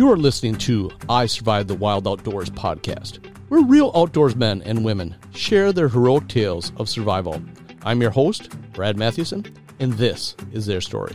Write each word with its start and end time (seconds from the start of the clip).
You 0.00 0.10
are 0.10 0.16
listening 0.16 0.56
to 0.60 0.90
I 1.10 1.26
Survived 1.26 1.68
the 1.68 1.74
Wild 1.74 2.08
Outdoors 2.08 2.48
podcast, 2.48 3.22
where 3.50 3.60
real 3.60 3.92
outdoors 3.94 4.34
men 4.34 4.62
and 4.62 4.82
women 4.82 5.14
share 5.34 5.74
their 5.74 5.90
heroic 5.90 6.26
tales 6.26 6.72
of 6.78 6.88
survival. 6.88 7.42
I'm 7.82 8.00
your 8.00 8.10
host, 8.10 8.48
Brad 8.72 8.96
Mathewson, 8.96 9.44
and 9.78 9.92
this 9.92 10.36
is 10.52 10.64
their 10.64 10.80
story. 10.80 11.14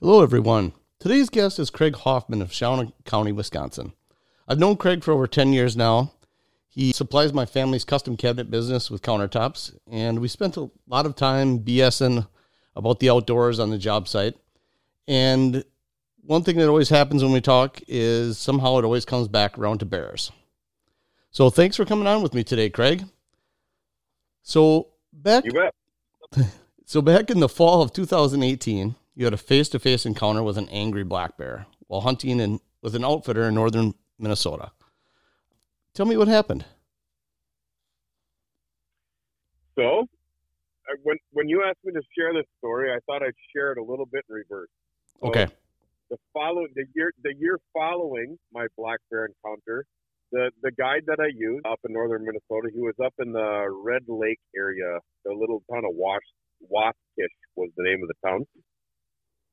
Hello, 0.00 0.22
everyone. 0.22 0.72
Today's 0.98 1.28
guest 1.28 1.58
is 1.58 1.68
Craig 1.68 1.94
Hoffman 1.94 2.40
of 2.40 2.48
Shawano 2.48 2.90
County, 3.04 3.32
Wisconsin. 3.32 3.92
I've 4.48 4.58
known 4.58 4.78
Craig 4.78 5.04
for 5.04 5.12
over 5.12 5.26
10 5.26 5.52
years 5.52 5.76
now. 5.76 6.14
He 6.70 6.90
supplies 6.94 7.34
my 7.34 7.44
family's 7.44 7.84
custom 7.84 8.16
cabinet 8.16 8.50
business 8.50 8.90
with 8.90 9.02
countertops, 9.02 9.76
and 9.86 10.20
we 10.20 10.28
spent 10.28 10.56
a 10.56 10.70
lot 10.88 11.04
of 11.04 11.16
time 11.16 11.58
BSing 11.58 12.26
about 12.74 12.98
the 13.00 13.10
outdoors 13.10 13.58
on 13.58 13.68
the 13.68 13.76
job 13.76 14.08
site. 14.08 14.36
And 15.12 15.62
one 16.22 16.42
thing 16.42 16.56
that 16.56 16.68
always 16.68 16.88
happens 16.88 17.22
when 17.22 17.34
we 17.34 17.42
talk 17.42 17.82
is 17.86 18.38
somehow 18.38 18.78
it 18.78 18.84
always 18.84 19.04
comes 19.04 19.28
back 19.28 19.58
around 19.58 19.80
to 19.80 19.84
bears. 19.84 20.32
So 21.30 21.50
thanks 21.50 21.76
for 21.76 21.84
coming 21.84 22.06
on 22.06 22.22
with 22.22 22.32
me 22.32 22.42
today, 22.42 22.70
Craig. 22.70 23.04
So 24.42 24.88
back 25.12 25.44
so 26.86 27.02
back 27.02 27.28
in 27.28 27.40
the 27.40 27.48
fall 27.48 27.82
of 27.82 27.92
2018, 27.92 28.94
you 29.14 29.24
had 29.26 29.34
a 29.34 29.36
face-to-face 29.36 30.06
encounter 30.06 30.42
with 30.42 30.56
an 30.56 30.70
angry 30.70 31.04
black 31.04 31.36
bear 31.36 31.66
while 31.88 32.00
hunting 32.00 32.40
in, 32.40 32.58
with 32.80 32.94
an 32.94 33.04
outfitter 33.04 33.48
in 33.48 33.54
northern 33.54 33.92
Minnesota. 34.18 34.72
Tell 35.92 36.06
me 36.06 36.16
what 36.16 36.28
happened. 36.28 36.64
So, 39.74 40.08
when 41.02 41.18
when 41.32 41.50
you 41.50 41.64
asked 41.64 41.84
me 41.84 41.92
to 41.92 42.02
share 42.16 42.32
this 42.32 42.46
story, 42.56 42.90
I 42.90 42.98
thought 43.04 43.22
I'd 43.22 43.34
share 43.54 43.72
it 43.72 43.78
a 43.78 43.84
little 43.84 44.06
bit 44.06 44.24
in 44.30 44.36
reverse. 44.36 44.70
So 45.22 45.28
Okay. 45.28 45.46
The 46.10 46.18
following 46.34 46.68
the 46.74 46.84
year 46.94 47.12
the 47.22 47.34
year 47.38 47.58
following 47.72 48.36
my 48.52 48.66
black 48.76 48.98
bear 49.10 49.26
encounter, 49.26 49.86
the 50.30 50.50
the 50.62 50.70
guide 50.72 51.04
that 51.06 51.20
I 51.20 51.30
used 51.34 51.64
up 51.64 51.80
in 51.86 51.92
northern 51.94 52.24
Minnesota, 52.24 52.68
he 52.74 52.80
was 52.80 52.94
up 53.02 53.14
in 53.18 53.32
the 53.32 53.70
Red 53.82 54.02
Lake 54.08 54.40
area, 54.54 54.98
the 55.24 55.32
little 55.32 55.62
town 55.70 55.84
of 55.84 55.94
Wash 55.94 56.26
Waskish 56.70 57.36
was 57.56 57.70
the 57.76 57.84
name 57.84 58.02
of 58.02 58.08
the 58.08 58.28
town. 58.28 58.44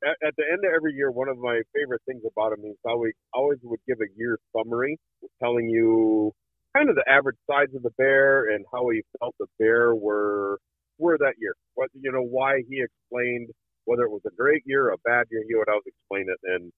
At, 0.03 0.27
at 0.27 0.33
the 0.37 0.43
end 0.51 0.65
of 0.65 0.71
every 0.75 0.93
year, 0.93 1.11
one 1.11 1.29
of 1.29 1.37
my 1.37 1.61
favorite 1.73 2.01
things 2.05 2.23
about 2.25 2.53
him 2.53 2.65
is 2.65 2.77
how 2.85 3.03
he 3.03 3.11
always 3.33 3.59
would 3.63 3.79
give 3.87 3.97
a 4.01 4.09
year 4.17 4.37
summary, 4.55 4.97
telling 5.41 5.69
you 5.69 6.33
kind 6.75 6.89
of 6.89 6.95
the 6.95 7.07
average 7.07 7.37
size 7.49 7.73
of 7.75 7.83
the 7.83 7.91
bear 7.97 8.53
and 8.53 8.65
how 8.71 8.89
he 8.89 9.01
felt 9.19 9.35
the 9.39 9.47
bear 9.57 9.95
were 9.95 10.59
were 10.97 11.17
that 11.19 11.35
year. 11.39 11.55
What 11.75 11.89
you 11.93 12.11
know, 12.11 12.23
why 12.23 12.63
he 12.67 12.83
explained 12.83 13.49
whether 13.89 14.03
it 14.03 14.11
was 14.11 14.21
a 14.27 14.35
great 14.37 14.61
year 14.65 14.87
or 14.87 14.93
a 14.93 15.01
bad 15.03 15.25
year, 15.31 15.43
he 15.49 15.55
would 15.55 15.67
always 15.67 15.87
explain 15.87 16.27
it 16.29 16.39
and 16.43 16.71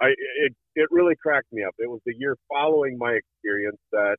I 0.00 0.08
it 0.44 0.52
it 0.74 0.88
really 0.90 1.16
cracked 1.16 1.52
me 1.52 1.62
up. 1.64 1.74
It 1.78 1.88
was 1.88 2.00
the 2.04 2.14
year 2.16 2.36
following 2.48 2.96
my 2.98 3.12
experience 3.12 3.80
that 3.92 4.16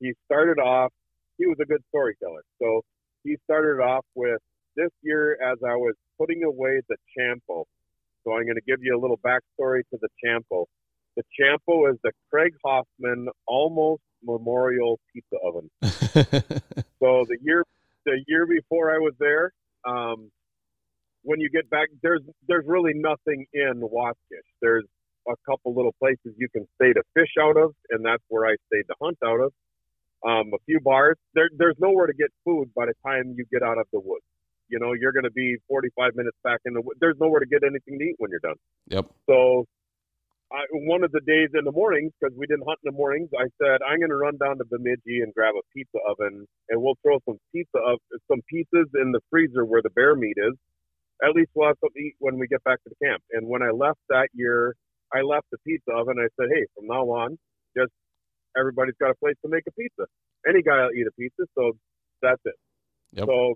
he 0.00 0.12
started 0.26 0.58
off 0.60 0.92
he 1.38 1.46
was 1.46 1.56
a 1.62 1.64
good 1.64 1.82
storyteller. 1.88 2.42
So 2.60 2.82
he 3.24 3.36
started 3.44 3.80
off 3.82 4.04
with 4.14 4.40
this 4.76 4.90
year 5.02 5.38
as 5.42 5.58
I 5.64 5.74
was 5.76 5.94
putting 6.18 6.42
away 6.44 6.80
the 6.88 6.96
Champo. 7.16 7.64
So 8.24 8.32
I'm 8.32 8.44
going 8.44 8.56
to 8.56 8.66
give 8.66 8.80
you 8.82 8.96
a 8.96 9.00
little 9.00 9.18
backstory 9.18 9.82
to 9.90 9.98
the 10.00 10.08
Champo. 10.22 10.64
The 11.16 11.22
Champo 11.38 11.90
is 11.90 11.98
the 12.02 12.12
Craig 12.30 12.52
Hoffman 12.64 13.28
almost 13.46 14.02
memorial 14.22 14.98
pizza 15.12 15.36
oven. 15.44 15.70
So 17.00 17.24
the 17.28 17.38
year 17.40 17.64
the 18.04 18.20
year 18.26 18.44
before 18.44 18.92
I 18.92 18.98
was 18.98 19.14
there, 19.20 19.52
um, 19.86 20.30
when 21.28 21.40
you 21.40 21.50
get 21.50 21.68
back, 21.68 21.88
there's 22.02 22.22
there's 22.48 22.64
really 22.66 22.94
nothing 22.94 23.44
in 23.52 23.82
Waskish. 23.84 24.48
There's 24.62 24.86
a 25.28 25.34
couple 25.44 25.74
little 25.74 25.94
places 26.00 26.32
you 26.38 26.48
can 26.48 26.66
stay 26.76 26.94
to 26.94 27.02
fish 27.12 27.34
out 27.38 27.58
of, 27.58 27.74
and 27.90 28.02
that's 28.02 28.22
where 28.28 28.46
I 28.46 28.56
stayed 28.72 28.88
to 28.88 28.94
hunt 29.00 29.18
out 29.22 29.40
of. 29.40 29.52
Um, 30.26 30.50
a 30.54 30.58
few 30.64 30.80
bars. 30.80 31.16
There, 31.34 31.50
there's 31.56 31.76
nowhere 31.78 32.06
to 32.06 32.14
get 32.14 32.30
food 32.44 32.72
by 32.74 32.86
the 32.86 32.94
time 33.06 33.34
you 33.36 33.44
get 33.52 33.62
out 33.62 33.78
of 33.78 33.86
the 33.92 34.00
woods. 34.00 34.24
You 34.68 34.80
know, 34.80 34.92
you're 34.98 35.12
going 35.12 35.28
to 35.28 35.30
be 35.30 35.56
45 35.68 36.16
minutes 36.16 36.36
back 36.42 36.60
in 36.64 36.72
the 36.74 36.80
woods. 36.80 36.98
There's 37.00 37.16
nowhere 37.20 37.40
to 37.40 37.46
get 37.46 37.62
anything 37.62 37.98
to 38.00 38.04
eat 38.04 38.16
when 38.18 38.30
you're 38.30 38.42
done. 38.42 38.58
yep. 38.88 39.06
So, 39.28 39.64
I, 40.50 40.64
one 40.88 41.04
of 41.04 41.12
the 41.12 41.20
days 41.20 41.50
in 41.52 41.64
the 41.64 41.72
mornings, 41.72 42.10
because 42.18 42.34
we 42.36 42.46
didn't 42.46 42.64
hunt 42.66 42.80
in 42.82 42.90
the 42.90 42.96
mornings, 42.96 43.28
I 43.36 43.52
said 43.60 43.84
I'm 43.84 44.00
going 44.00 44.10
to 44.10 44.16
run 44.16 44.38
down 44.40 44.56
to 44.58 44.64
Bemidji 44.64 45.20
and 45.20 45.32
grab 45.34 45.54
a 45.54 45.64
pizza 45.76 45.98
oven, 46.08 46.48
and 46.70 46.82
we'll 46.82 46.96
throw 47.04 47.20
some 47.28 47.36
pizza 47.52 47.78
of 47.78 48.00
some 48.26 48.40
pizzas 48.48 48.88
in 48.96 49.12
the 49.12 49.20
freezer 49.28 49.64
where 49.64 49.82
the 49.82 49.90
bear 49.90 50.16
meat 50.16 50.36
is. 50.40 50.56
At 51.22 51.34
least 51.34 51.50
we'll 51.54 51.68
have 51.68 51.76
something 51.80 52.00
to 52.00 52.06
eat 52.08 52.16
when 52.18 52.38
we 52.38 52.46
get 52.46 52.62
back 52.64 52.82
to 52.84 52.90
the 52.90 53.06
camp. 53.06 53.22
And 53.32 53.48
when 53.48 53.62
I 53.62 53.70
left 53.70 53.98
that 54.08 54.28
year, 54.34 54.74
I 55.12 55.22
left 55.22 55.46
the 55.50 55.58
pizza 55.66 55.90
oven. 55.92 56.16
I 56.18 56.28
said, 56.38 56.48
hey, 56.52 56.64
from 56.74 56.86
now 56.86 57.02
on, 57.10 57.38
just 57.76 57.92
everybody's 58.56 58.94
got 59.00 59.10
a 59.10 59.14
place 59.16 59.36
to 59.44 59.48
make 59.50 59.64
a 59.66 59.72
pizza. 59.72 60.04
Any 60.48 60.62
guy 60.62 60.84
will 60.84 60.92
eat 60.92 61.06
a 61.06 61.12
pizza, 61.18 61.44
so 61.56 61.72
that's 62.22 62.40
it. 62.44 62.54
Yep. 63.12 63.26
So 63.26 63.54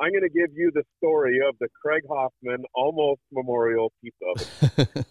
I'm 0.00 0.12
going 0.12 0.22
to 0.22 0.30
give 0.30 0.56
you 0.56 0.70
the 0.72 0.84
story 0.98 1.40
of 1.46 1.56
the 1.60 1.68
Craig 1.82 2.02
Hoffman 2.08 2.64
almost 2.74 3.20
memorial 3.32 3.92
pizza 4.02 4.24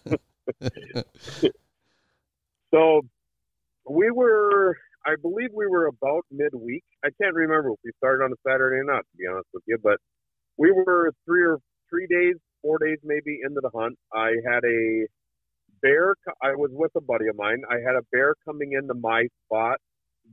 oven. 0.08 0.18
So 2.72 3.02
we 3.88 4.10
were, 4.10 4.76
I 5.06 5.14
believe 5.20 5.50
we 5.54 5.66
were 5.66 5.86
about 5.86 6.24
midweek. 6.30 6.84
I 7.04 7.08
can't 7.20 7.34
remember 7.34 7.70
if 7.70 7.78
we 7.84 7.92
started 7.96 8.24
on 8.24 8.32
a 8.32 8.36
Saturday 8.46 8.76
or 8.76 8.84
not, 8.84 9.00
to 9.00 9.16
be 9.16 9.26
honest 9.26 9.48
with 9.54 9.62
you, 9.66 9.78
but 9.82 9.98
we 10.58 10.72
were 10.72 11.12
three 11.24 11.42
or 11.42 11.58
three 11.88 12.06
days, 12.06 12.34
four 12.62 12.78
days 12.78 12.98
maybe 13.04 13.40
into 13.44 13.60
the 13.62 13.70
hunt. 13.74 13.96
I 14.12 14.34
had 14.46 14.64
a 14.64 15.06
bear. 15.80 16.14
I 16.42 16.54
was 16.54 16.70
with 16.72 16.90
a 16.96 17.00
buddy 17.00 17.28
of 17.28 17.36
mine. 17.36 17.62
I 17.70 17.76
had 17.76 17.96
a 17.96 18.02
bear 18.12 18.34
coming 18.44 18.72
into 18.72 18.94
my 18.94 19.26
spot, 19.46 19.78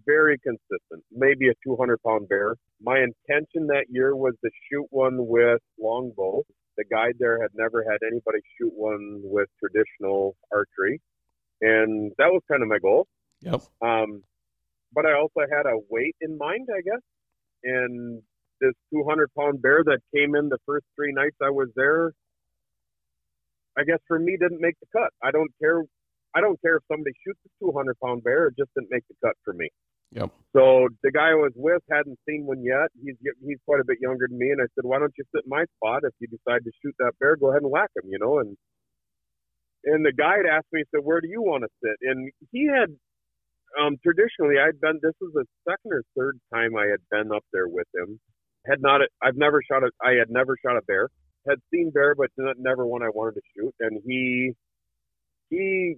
very 0.06 0.38
consistent, 0.40 1.04
maybe 1.12 1.50
a 1.50 1.54
200 1.66 2.00
pound 2.06 2.28
bear. 2.28 2.56
My 2.82 3.00
intention 3.00 3.68
that 3.68 3.86
year 3.90 4.16
was 4.16 4.34
to 4.44 4.50
shoot 4.70 4.88
one 4.90 5.28
with 5.28 5.62
longbow. 5.80 6.44
The 6.78 6.84
guide 6.92 7.16
there 7.20 7.42
had 7.42 7.52
never 7.54 7.86
had 7.90 8.00
anybody 8.06 8.40
shoot 8.58 8.74
one 8.76 9.22
with 9.24 9.48
traditional 9.62 10.36
archery 10.52 11.00
and 11.62 12.12
that 12.18 12.28
was 12.28 12.42
kind 12.50 12.62
of 12.62 12.70
my 12.70 12.80
goal. 12.80 13.08
Yep. 13.42 13.62
Um, 13.82 14.24
but 14.94 15.06
I 15.06 15.14
also 15.14 15.42
had 15.50 15.66
a 15.66 15.78
weight 15.90 16.16
in 16.22 16.38
mind, 16.38 16.68
I 16.72 16.82
guess. 16.82 17.02
And 17.64 18.22
this 18.62 18.74
200 18.94 19.30
pound 19.38 19.62
bear 19.62 19.84
that 19.84 20.00
came 20.16 20.36
in 20.36 20.50
the 20.50 20.58
first 20.66 20.86
three 20.96 21.14
nights 21.14 21.36
I 21.42 21.50
was 21.50 21.70
there, 21.76 22.12
I 23.78 23.84
guess 23.84 24.00
for 24.08 24.20
me 24.20 24.38
didn't 24.40 24.62
make 24.62 24.76
the 24.80 24.88
cut. 24.92 25.12
I 25.22 25.32
don't 25.32 25.52
care. 25.60 25.84
I 26.36 26.42
don't 26.42 26.60
care 26.62 26.78
if 26.78 26.84
somebody 26.92 27.12
shoots 27.26 27.40
a 27.46 27.66
200 27.66 27.96
pound 28.04 28.24
bear. 28.24 28.48
It 28.48 28.56
just 28.58 28.72
didn't 28.76 28.92
make 28.92 29.04
the 29.08 29.16
cut 29.24 29.36
for 29.44 29.54
me. 29.54 29.70
Yep. 30.12 30.32
So 30.54 30.88
the 31.04 31.12
guy 31.12 31.32
I 31.32 31.36
was 31.36 31.52
with 31.56 31.82
hadn't 31.92 32.20
seen 32.28 32.46
one 32.46 32.64
yet. 32.64 32.88
He's 33.04 33.16
he's 33.46 33.58
quite 33.66 33.82
a 33.82 33.86
bit 33.86 33.98
younger 34.00 34.28
than 34.30 34.38
me, 34.38 34.52
and 34.52 34.62
I 34.62 34.68
said, 34.76 34.86
"Why 34.86 35.00
don't 35.00 35.14
you 35.18 35.26
sit 35.34 35.44
in 35.44 35.50
my 35.50 35.66
spot? 35.76 36.04
If 36.04 36.14
you 36.20 36.28
decide 36.28 36.64
to 36.64 36.72
shoot 36.82 36.96
that 37.00 37.14
bear, 37.20 37.36
go 37.36 37.50
ahead 37.50 37.64
and 37.64 37.72
whack 37.72 37.90
him." 37.96 38.10
You 38.10 38.20
know, 38.20 38.40
and 38.40 38.56
and 39.84 40.06
the 40.06 40.14
guide 40.14 40.46
asked 40.46 40.72
me, 40.72 40.82
he 40.82 40.86
said, 40.96 41.04
"Where 41.04 41.20
do 41.20 41.28
you 41.28 41.42
want 41.42 41.64
to 41.64 41.70
sit?" 41.84 41.98
And 42.02 42.32
he 42.52 42.68
had 42.68 42.96
um, 43.82 43.98
traditionally, 44.02 44.56
I'd 44.60 44.80
been. 44.80 45.00
This 45.02 45.16
was 45.20 45.32
the 45.34 45.46
second 45.68 45.92
or 45.92 46.04
third 46.16 46.40
time 46.54 46.76
I 46.78 46.86
had 46.88 47.02
been 47.12 47.32
up 47.36 47.44
there 47.52 47.68
with 47.68 47.88
him. 47.94 48.20
Had 48.68 48.82
not. 48.82 49.02
I've 49.22 49.38
never 49.38 49.62
shot 49.70 49.84
a. 49.84 49.92
I 50.02 50.14
had 50.14 50.30
never 50.30 50.58
shot 50.64 50.78
a 50.78 50.82
bear. 50.84 51.10
Had 51.48 51.60
seen 51.72 51.92
bear, 51.92 52.16
but 52.16 52.30
not, 52.38 52.56
never 52.58 52.86
one 52.86 53.04
I 53.04 53.10
wanted 53.10 53.36
to 53.36 53.42
shoot. 53.56 53.74
And 53.80 54.02
he, 54.06 54.54
he, 55.50 55.96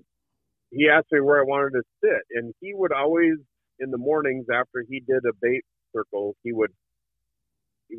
he 0.72 0.90
asked 0.90 1.08
me 1.12 1.22
where 1.22 1.40
I 1.40 1.44
wanted 1.44 1.72
to 1.72 1.84
sit, 2.04 2.22
and 2.32 2.54
he 2.60 2.74
would 2.74 2.92
always 2.92 3.36
in 3.80 3.92
the 3.92 3.98
mornings 3.98 4.48
after 4.54 4.84
he 4.90 5.00
did 5.00 5.24
a 5.26 5.34
bait 5.42 5.64
circle, 5.96 6.36
he 6.44 6.52
would. 6.52 6.72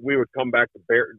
We 0.02 0.16
would 0.18 0.28
come 0.36 0.50
back 0.50 0.70
to 0.74 0.78
bear, 0.86 1.14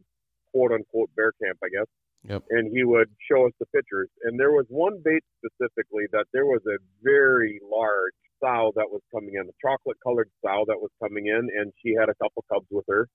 quote 0.54 0.72
unquote 0.72 1.10
bear 1.16 1.32
camp, 1.42 1.58
I 1.64 1.70
guess 1.70 1.88
Yep. 2.28 2.44
and 2.50 2.76
he 2.76 2.84
would 2.84 3.10
show 3.32 3.46
us 3.48 3.54
the 3.60 3.66
pictures. 3.68 4.10
And 4.24 4.40
there 4.40 4.52
was 4.52 4.66
one 4.68 5.02
bait 5.04 5.24
specifically 5.40 6.06
that 6.12 6.26
there 6.34 6.46
was 6.46 6.62
a 6.68 6.78
very 7.02 7.60
large 7.64 8.14
sow 8.44 8.72
that 8.76 8.90
was 8.90 9.02
coming 9.14 9.36
in, 9.36 9.48
a 9.48 9.56
chocolate 9.62 9.98
colored 10.04 10.30
sow 10.44 10.66
that 10.68 10.80
was 10.80 10.92
coming 11.02 11.28
in, 11.28 11.48
and 11.58 11.72
she 11.82 11.94
had 11.98 12.10
a 12.10 12.16
couple 12.16 12.44
cubs 12.52 12.68
with 12.72 12.86
her. 12.90 13.08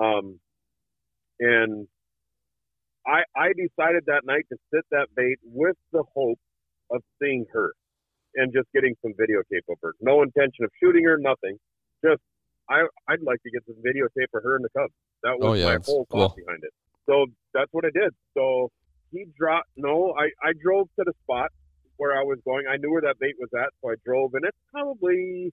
Um, 0.00 0.40
and 1.40 1.86
I 3.06 3.22
I 3.36 3.48
decided 3.52 4.04
that 4.06 4.22
night 4.24 4.44
to 4.50 4.56
sit 4.72 4.84
that 4.90 5.08
bait 5.16 5.38
with 5.44 5.76
the 5.92 6.02
hope 6.14 6.38
of 6.90 7.02
seeing 7.20 7.44
her 7.52 7.72
and 8.34 8.52
just 8.52 8.66
getting 8.74 8.94
some 9.02 9.12
videotape 9.12 9.66
of 9.70 9.78
her. 9.82 9.94
No 10.00 10.22
intention 10.22 10.64
of 10.64 10.70
shooting 10.82 11.04
her, 11.04 11.16
nothing. 11.18 11.58
Just 12.04 12.22
I 12.70 12.82
I'd 13.08 13.22
like 13.22 13.42
to 13.42 13.50
get 13.50 13.62
some 13.66 13.76
videotape 13.76 14.32
of 14.36 14.42
her 14.42 14.56
and 14.56 14.64
the 14.64 14.70
cubs. 14.76 14.92
That 15.22 15.38
was 15.38 15.50
Oh, 15.50 15.52
yeah, 15.54 15.66
my 15.66 15.78
whole 15.84 16.06
cool. 16.10 16.28
thought 16.28 16.36
behind 16.36 16.64
it. 16.64 16.72
So 17.06 17.26
that's 17.52 17.68
what 17.72 17.84
I 17.84 17.90
did. 17.92 18.12
So 18.36 18.70
he 19.12 19.26
dropped. 19.38 19.68
No, 19.76 20.14
I 20.18 20.30
I 20.46 20.52
drove 20.62 20.88
to 20.98 21.04
the 21.04 21.12
spot 21.24 21.50
where 21.96 22.18
I 22.18 22.22
was 22.22 22.38
going. 22.44 22.64
I 22.70 22.76
knew 22.76 22.90
where 22.90 23.02
that 23.02 23.18
bait 23.20 23.34
was 23.38 23.50
at, 23.56 23.70
so 23.80 23.90
I 23.90 23.94
drove, 24.04 24.34
and 24.34 24.44
it's 24.44 24.58
probably 24.72 25.52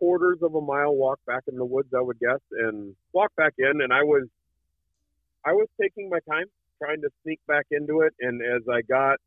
quarters 0.00 0.38
of 0.42 0.54
a 0.54 0.60
mile 0.60 0.96
walk 0.96 1.20
back 1.26 1.42
in 1.46 1.56
the 1.56 1.64
woods, 1.64 1.90
I 1.96 2.00
would 2.00 2.18
guess, 2.18 2.40
and 2.50 2.96
walk 3.12 3.30
back 3.36 3.52
in. 3.58 3.82
And 3.82 3.92
I 3.92 4.02
was 4.02 4.26
I 5.44 5.52
was 5.52 5.68
taking 5.80 6.08
my 6.08 6.18
time, 6.28 6.46
trying 6.82 7.02
to 7.02 7.10
sneak 7.22 7.38
back 7.46 7.66
into 7.70 8.00
it, 8.00 8.14
and 8.20 8.42
as 8.42 8.62
I 8.68 8.80
got, 8.82 9.18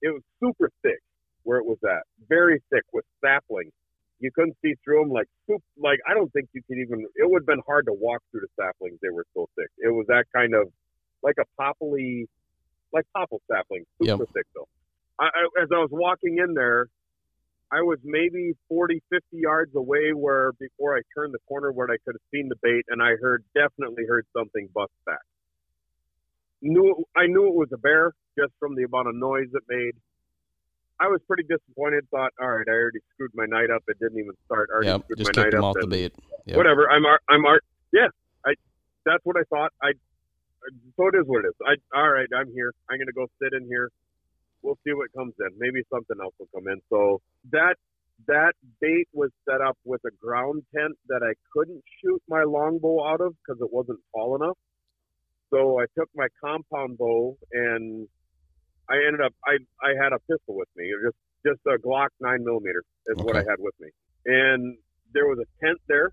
it 0.00 0.10
was 0.14 0.22
super 0.40 0.70
thick 0.82 1.00
where 1.42 1.58
it 1.58 1.66
was 1.66 1.78
at, 1.84 2.04
very 2.28 2.62
thick 2.70 2.84
with 2.92 3.04
saplings. 3.22 3.72
You 4.20 4.30
couldn't 4.34 4.56
see 4.62 4.74
through 4.84 5.00
them 5.02 5.10
like 5.10 5.26
soup. 5.46 5.62
Like 5.76 5.98
I 6.08 6.14
don't 6.14 6.32
think 6.32 6.48
you 6.54 6.62
could 6.66 6.78
even. 6.78 7.04
It 7.16 7.28
would 7.28 7.42
have 7.42 7.46
been 7.46 7.62
hard 7.66 7.86
to 7.86 7.92
walk 7.92 8.22
through 8.30 8.42
the 8.42 8.62
saplings. 8.62 8.98
They 9.02 9.10
were 9.10 9.26
so 9.34 9.48
thick. 9.56 9.68
It 9.78 9.92
was 9.92 10.06
that 10.08 10.24
kind 10.34 10.54
of 10.54 10.68
like 11.22 11.36
a 11.40 11.44
poppily, 11.60 12.26
like 12.92 13.04
popple 13.14 13.42
sapling, 13.50 13.84
super 14.00 14.24
Yep. 14.24 14.28
thick 14.34 14.46
though. 14.54 14.68
I, 15.18 15.24
I, 15.26 15.62
as 15.62 15.68
I 15.74 15.78
was 15.78 15.90
walking 15.90 16.38
in 16.38 16.54
there, 16.54 16.86
I 17.74 17.82
was 17.82 17.98
maybe 18.04 18.52
40, 18.68 19.02
50 19.10 19.24
yards 19.32 19.74
away 19.74 20.12
where 20.14 20.52
before 20.60 20.96
I 20.96 21.00
turned 21.16 21.34
the 21.34 21.42
corner 21.48 21.72
where 21.72 21.88
I 21.90 21.96
could 22.04 22.14
have 22.14 22.26
seen 22.32 22.48
the 22.48 22.54
bait 22.62 22.84
and 22.88 23.02
I 23.02 23.16
heard, 23.20 23.42
definitely 23.54 24.04
heard 24.08 24.26
something 24.36 24.68
bust 24.72 24.92
back. 25.06 25.18
Knew, 26.62 26.94
I 27.16 27.26
knew 27.26 27.48
it 27.48 27.54
was 27.54 27.68
a 27.74 27.78
bear 27.78 28.12
just 28.38 28.52
from 28.60 28.76
the 28.76 28.84
amount 28.84 29.08
of 29.08 29.16
noise 29.16 29.48
it 29.52 29.62
made. 29.68 29.94
I 31.00 31.08
was 31.08 31.20
pretty 31.26 31.42
disappointed, 31.42 32.06
thought, 32.12 32.30
all 32.40 32.48
right, 32.48 32.66
I 32.68 32.70
already 32.72 33.00
screwed 33.12 33.32
my 33.34 33.46
night 33.46 33.70
up. 33.74 33.82
It 33.88 33.98
didn't 33.98 34.18
even 34.18 34.34
start. 34.46 34.68
I 34.70 34.74
already 34.76 34.90
Yep. 34.90 35.02
screwed 35.04 35.18
Just 35.18 35.36
my 35.36 35.42
night 35.42 35.54
him 35.54 35.64
up. 35.64 35.76
off 35.76 35.82
the 35.82 35.88
bait. 35.88 36.12
Yep. 36.46 36.56
whatever. 36.56 36.88
I'm. 36.88 37.02
I'm 37.28 37.44
art. 37.44 37.64
Yeah, 37.92 38.08
I. 38.46 38.54
That's 39.04 39.24
what 39.24 39.36
I 39.36 39.42
thought. 39.50 39.72
I. 39.82 39.92
So 40.96 41.08
it 41.08 41.16
is 41.16 41.26
what 41.26 41.44
it 41.44 41.48
is. 41.48 41.54
I. 41.66 41.74
All 41.98 42.10
right. 42.10 42.28
I'm 42.36 42.52
here. 42.54 42.72
I'm 42.88 42.98
gonna 42.98 43.12
go 43.12 43.26
sit 43.42 43.52
in 43.52 43.66
here. 43.66 43.90
We'll 44.64 44.78
see 44.86 44.94
what 44.94 45.12
comes 45.16 45.34
in. 45.40 45.50
Maybe 45.58 45.82
something 45.92 46.16
else 46.22 46.34
will 46.40 46.48
come 46.54 46.68
in. 46.72 46.80
So 46.90 47.20
that 47.52 47.76
that 48.28 48.54
bait 48.80 49.08
was 49.14 49.30
set 49.48 49.60
up 49.60 49.78
with 49.84 50.00
a 50.06 50.12
ground 50.24 50.64
tent 50.74 50.94
that 51.08 51.22
I 51.22 51.34
couldn't 51.52 51.82
shoot 52.02 52.22
my 52.28 52.44
longbow 52.44 53.06
out 53.06 53.20
of 53.20 53.34
because 53.44 53.60
it 53.62 53.72
wasn't 53.72 54.00
tall 54.14 54.36
enough. 54.36 54.58
So 55.52 55.80
I 55.80 55.86
took 55.98 56.10
my 56.16 56.28
compound 56.44 56.98
bow 56.98 57.36
and 57.52 58.08
I 58.90 58.96
ended 59.06 59.22
up. 59.22 59.34
I 59.46 59.58
I 59.84 59.92
had 60.02 60.12
a 60.14 60.20
pistol 60.30 60.56
with 60.56 60.70
me. 60.76 60.90
Just 61.04 61.18
just 61.46 61.60
a 61.68 61.78
Glock 61.78 62.08
nine 62.20 62.44
millimeter 62.44 62.82
is 63.08 63.18
what 63.18 63.36
I 63.36 63.40
had 63.40 63.60
with 63.60 63.74
me, 63.80 63.90
and 64.26 64.78
there 65.14 65.26
was 65.28 65.38
a 65.38 65.66
tent 65.66 65.78
there 65.88 66.10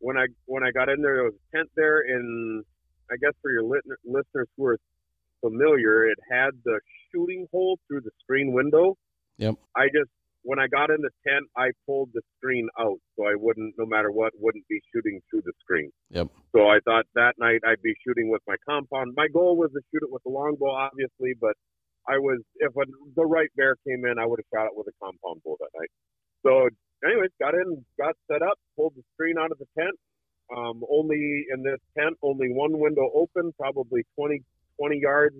when 0.00 0.18
I 0.18 0.26
when 0.46 0.64
I 0.64 0.70
got 0.72 0.90
in 0.90 1.02
there, 1.02 1.16
there 1.16 1.24
was 1.24 1.34
a 1.34 1.56
tent 1.56 1.70
there, 1.76 2.02
and 2.06 2.64
I 3.10 3.16
guess 3.20 3.32
for 3.42 3.50
your 3.50 3.64
lit- 3.64 3.84
listeners 4.04 4.48
who 4.56 4.66
are 4.66 4.78
familiar, 5.40 6.06
it 6.08 6.18
had 6.30 6.52
the 6.64 6.80
shooting 7.14 7.46
hole 7.52 7.78
through 7.88 8.00
the 8.00 8.10
screen 8.22 8.52
window. 8.52 8.96
Yep. 9.38 9.56
I 9.76 9.86
just 9.86 10.10
when 10.44 10.58
I 10.58 10.68
got 10.68 10.90
in 10.90 11.00
the 11.00 11.10
tent, 11.26 11.48
I 11.56 11.72
pulled 11.86 12.10
the 12.12 12.20
screen 12.36 12.68
out 12.78 13.00
so 13.16 13.24
I 13.24 13.32
wouldn't, 13.34 13.74
no 13.78 13.86
matter 13.86 14.12
what, 14.12 14.32
wouldn't 14.38 14.68
be 14.68 14.78
shooting 14.92 15.20
through 15.30 15.40
the 15.40 15.56
screen. 15.58 15.90
Yep. 16.10 16.28
So 16.54 16.68
I 16.68 16.78
thought 16.84 17.06
that 17.14 17.32
night 17.38 17.60
I'd 17.66 17.80
be 17.82 17.94
shooting 18.06 18.28
with 18.28 18.42
my 18.46 18.56
compound. 18.68 19.14
My 19.16 19.26
goal 19.32 19.56
was 19.56 19.70
to 19.72 19.80
shoot 19.90 20.04
it 20.04 20.12
with 20.12 20.22
the 20.22 20.30
longbow, 20.30 20.70
obviously, 20.70 21.32
but 21.40 21.56
I 22.06 22.18
was 22.18 22.40
if 22.56 22.76
a, 22.76 22.84
the 23.16 23.24
right 23.24 23.48
bear 23.56 23.76
came 23.88 24.04
in, 24.04 24.18
I 24.18 24.26
would 24.26 24.38
have 24.38 24.50
shot 24.52 24.66
it 24.68 24.76
with 24.76 24.86
a 24.86 24.96
compound 25.02 25.40
bow 25.44 25.56
that 25.58 25.72
night. 25.72 25.92
So 26.44 26.68
anyways, 27.08 27.32
got 27.40 27.54
in, 27.54 27.82
got 27.98 28.14
set 28.30 28.42
up, 28.42 28.60
pulled 28.76 28.92
the 28.96 29.02
screen 29.14 29.36
out 29.40 29.50
of 29.50 29.58
the 29.58 29.66
tent. 29.78 29.96
Um, 30.54 30.84
only 30.92 31.46
in 31.48 31.62
this 31.62 31.80
tent, 31.98 32.18
only 32.22 32.52
one 32.52 32.78
window 32.78 33.08
open, 33.14 33.54
probably 33.58 34.04
20, 34.14 34.42
20 34.78 35.00
yards, 35.00 35.36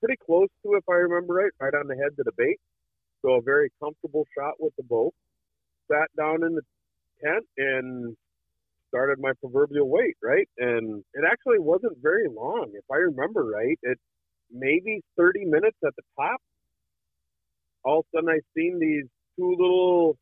pretty 0.00 0.16
close 0.24 0.48
to, 0.62 0.74
if 0.74 0.84
I 0.88 0.94
remember 0.94 1.34
right, 1.34 1.52
right 1.60 1.74
on 1.74 1.86
the 1.88 1.94
head 1.96 2.16
to 2.16 2.22
the 2.24 2.32
bait. 2.36 2.58
So 3.22 3.34
a 3.34 3.42
very 3.42 3.70
comfortable 3.82 4.24
shot 4.36 4.54
with 4.58 4.72
the 4.76 4.84
bow. 4.84 5.12
Sat 5.90 6.08
down 6.16 6.44
in 6.44 6.54
the 6.54 6.62
tent 7.24 7.44
and 7.56 8.16
started 8.88 9.18
my 9.20 9.32
proverbial 9.40 9.88
wait, 9.88 10.16
right? 10.22 10.48
And 10.58 11.02
it 11.14 11.24
actually 11.30 11.58
wasn't 11.58 11.98
very 12.02 12.28
long, 12.28 12.70
if 12.74 12.84
I 12.90 12.96
remember 12.96 13.44
right. 13.44 13.78
It 13.82 13.98
maybe 14.50 15.00
30 15.16 15.44
minutes 15.46 15.76
at 15.84 15.94
the 15.96 16.02
top. 16.18 16.40
All 17.84 18.00
of 18.00 18.06
a 18.14 18.18
sudden, 18.18 18.30
I 18.30 18.40
seen 18.56 18.78
these 18.80 19.06
two 19.38 19.50
little 19.58 20.16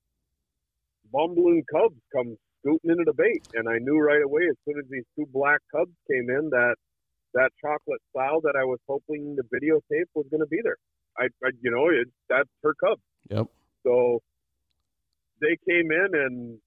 bumbling 1.12 1.62
cubs 1.70 1.96
come 2.14 2.36
scooting 2.60 2.90
into 2.90 3.04
the 3.06 3.14
bait, 3.14 3.42
and 3.54 3.68
I 3.68 3.78
knew 3.78 3.98
right 3.98 4.22
away 4.22 4.42
as 4.50 4.56
soon 4.66 4.78
as 4.78 4.88
these 4.90 5.04
two 5.16 5.26
black 5.32 5.60
cubs 5.74 5.92
came 6.10 6.28
in 6.30 6.50
that 6.50 6.76
that 7.34 7.50
chocolate 7.60 8.00
sow 8.14 8.40
that 8.44 8.54
I 8.58 8.64
was 8.64 8.78
hoping 8.88 9.36
the 9.36 9.42
videotape 9.42 10.06
was 10.14 10.26
going 10.30 10.40
to 10.40 10.46
be 10.46 10.60
there. 10.62 10.76
I, 11.18 11.24
I 11.44 11.50
you 11.60 11.70
know, 11.70 11.88
it, 11.88 12.08
that's 12.28 12.48
her 12.62 12.74
cub. 12.82 12.98
Yep. 13.30 13.46
So 13.86 14.20
they 15.40 15.56
came 15.68 15.90
in 15.90 16.08
and 16.12 16.58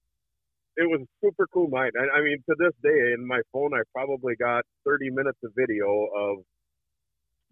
it 0.76 0.88
was 0.88 1.00
a 1.02 1.26
super 1.26 1.46
cool 1.52 1.68
night. 1.68 1.92
I, 1.98 2.18
I 2.18 2.22
mean, 2.22 2.38
to 2.48 2.54
this 2.58 2.72
day, 2.82 3.12
in 3.12 3.26
my 3.26 3.40
phone, 3.52 3.74
I 3.74 3.82
probably 3.94 4.36
got 4.36 4.62
30 4.86 5.10
minutes 5.10 5.38
of 5.44 5.52
video 5.56 6.06
of 6.16 6.38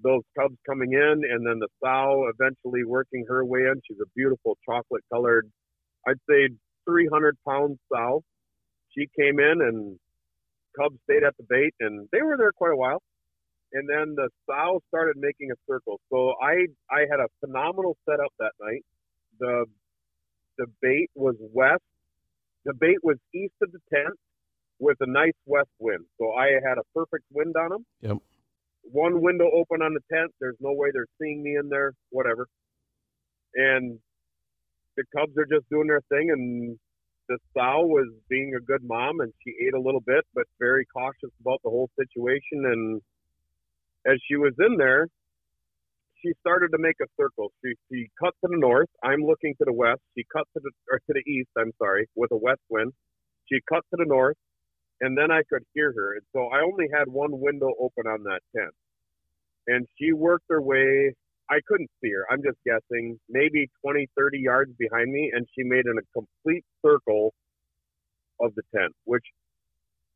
those 0.02 0.22
cubs 0.38 0.56
coming 0.66 0.92
in 0.92 1.22
and 1.24 1.46
then 1.46 1.58
the 1.58 1.68
sow 1.82 2.28
eventually 2.32 2.84
working 2.84 3.24
her 3.28 3.44
way 3.44 3.60
in. 3.60 3.80
She's 3.88 3.98
a 4.00 4.08
beautiful 4.14 4.56
chocolate 4.68 5.02
colored, 5.12 5.50
I'd 6.06 6.20
say 6.28 6.48
300 6.88 7.36
pound 7.46 7.78
sow. 7.92 8.22
She 8.96 9.08
came 9.18 9.40
in 9.40 9.60
and 9.60 9.98
cubs 10.76 10.96
stayed 11.05 11.25
at 11.25 11.37
the 11.37 11.44
bait 11.49 11.75
and 11.81 12.08
they 12.12 12.23
were 12.23 12.37
there 12.37 12.52
quite 12.52 12.73
a 12.73 12.76
while. 12.76 13.02
And 13.73 13.88
then 13.88 14.14
the 14.14 14.28
sow 14.49 14.81
started 14.88 15.17
making 15.17 15.50
a 15.50 15.56
circle. 15.69 16.00
So 16.11 16.34
I 16.43 16.67
I 16.90 17.00
had 17.11 17.20
a 17.20 17.28
phenomenal 17.40 17.96
setup 18.08 18.32
that 18.38 18.52
night. 18.61 18.84
The 19.40 19.67
the 20.58 20.67
bait 20.81 21.11
was 21.14 21.34
west. 21.52 21.82
The 22.64 22.75
bait 22.75 22.99
was 23.02 23.17
east 23.34 23.55
of 23.62 23.73
the 23.73 23.81
tent 23.93 24.14
with 24.78 24.96
a 25.00 25.06
nice 25.06 25.37
west 25.46 25.70
wind. 25.78 26.05
So 26.19 26.32
I 26.32 26.52
had 26.67 26.78
a 26.78 26.84
perfect 26.94 27.25
wind 27.32 27.55
on 27.56 27.70
them. 27.70 27.87
Yep. 28.00 28.19
One 28.93 29.20
window 29.20 29.50
open 29.52 29.82
on 29.82 29.94
the 29.94 30.00
tent. 30.14 30.32
There's 30.40 30.56
no 30.61 30.73
way 30.73 30.90
they're 30.93 31.06
seeing 31.20 31.43
me 31.43 31.56
in 31.56 31.69
there. 31.69 31.93
Whatever. 32.11 32.46
And 33.55 33.99
the 34.96 35.05
cubs 35.14 35.37
are 35.37 35.46
just 35.46 35.69
doing 35.70 35.88
their 35.88 36.02
thing, 36.08 36.31
and 36.31 36.78
the 37.28 37.38
sow 37.55 37.87
was 37.87 38.08
being 38.28 38.55
a 38.56 38.61
good 38.61 38.82
mom, 38.84 39.20
and 39.20 39.32
she 39.43 39.55
ate 39.67 39.75
a 39.75 39.81
little 39.81 40.00
bit, 40.00 40.25
but 40.34 40.44
very 40.58 40.87
cautious 40.87 41.31
about 41.40 41.61
the 41.64 41.70
whole 41.70 41.90
situation. 41.99 42.64
And 42.67 43.02
as 44.06 44.19
she 44.28 44.37
was 44.37 44.55
in 44.58 44.76
there, 44.76 45.08
she 46.23 46.32
started 46.40 46.70
to 46.73 46.78
make 46.78 46.96
a 47.02 47.06
circle. 47.20 47.52
She 47.64 47.75
she 47.90 48.08
cut 48.19 48.34
to 48.44 48.49
the 48.50 48.58
north. 48.58 48.88
I'm 49.02 49.20
looking 49.20 49.55
to 49.58 49.64
the 49.64 49.73
west. 49.73 50.00
She 50.17 50.25
cut 50.32 50.46
to 50.55 50.61
the 50.62 50.70
or 50.90 50.99
to 50.99 51.12
the 51.14 51.31
east. 51.31 51.50
I'm 51.56 51.73
sorry, 51.78 52.08
with 52.17 52.32
a 52.32 52.37
west 52.37 52.62
wind. 52.69 52.93
She 53.50 53.61
cut 53.69 53.84
to 53.90 53.96
the 53.99 54.06
north, 54.06 54.37
and 55.00 55.17
then 55.17 55.31
I 55.31 55.43
could 55.50 55.62
hear 55.75 55.92
her. 55.95 56.14
And 56.14 56.23
so 56.33 56.49
I 56.49 56.62
only 56.62 56.87
had 56.92 57.09
one 57.09 57.40
window 57.40 57.73
open 57.80 58.06
on 58.06 58.23
that 58.25 58.40
tent, 58.56 58.75
and 59.66 59.87
she 59.99 60.12
worked 60.12 60.47
her 60.49 60.62
way. 60.62 61.14
I 61.49 61.61
couldn't 61.67 61.91
see 62.03 62.11
her. 62.11 62.26
I'm 62.31 62.43
just 62.43 62.59
guessing, 62.65 63.19
maybe 63.29 63.71
20, 63.83 64.09
30 64.17 64.38
yards 64.41 64.73
behind 64.79 65.12
me, 65.12 65.31
and 65.35 65.47
she 65.55 65.62
made 65.62 65.87
in 65.87 65.97
a 65.99 66.03
complete 66.12 66.65
circle 66.85 67.35
of 68.41 68.55
the 68.55 68.62
tent, 68.75 68.95
which 69.05 69.25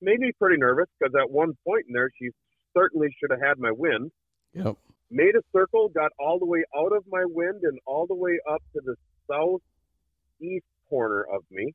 made 0.00 0.18
me 0.20 0.32
pretty 0.38 0.56
nervous 0.56 0.86
because 0.98 1.14
at 1.20 1.30
one 1.30 1.52
point 1.66 1.84
in 1.86 1.92
there, 1.92 2.10
she 2.18 2.30
certainly 2.76 3.08
should 3.20 3.30
have 3.30 3.40
had 3.40 3.58
my 3.58 3.70
wind 3.70 4.10
Yep. 4.54 4.76
made 5.10 5.36
a 5.36 5.42
circle, 5.52 5.88
got 5.88 6.10
all 6.18 6.38
the 6.38 6.46
way 6.46 6.64
out 6.76 6.92
of 6.92 7.04
my 7.08 7.24
wind 7.24 7.60
and 7.62 7.78
all 7.86 8.06
the 8.06 8.14
way 8.14 8.38
up 8.50 8.62
to 8.72 8.80
the 8.84 8.96
southeast 9.28 10.66
corner 10.88 11.24
of 11.32 11.44
me. 11.50 11.72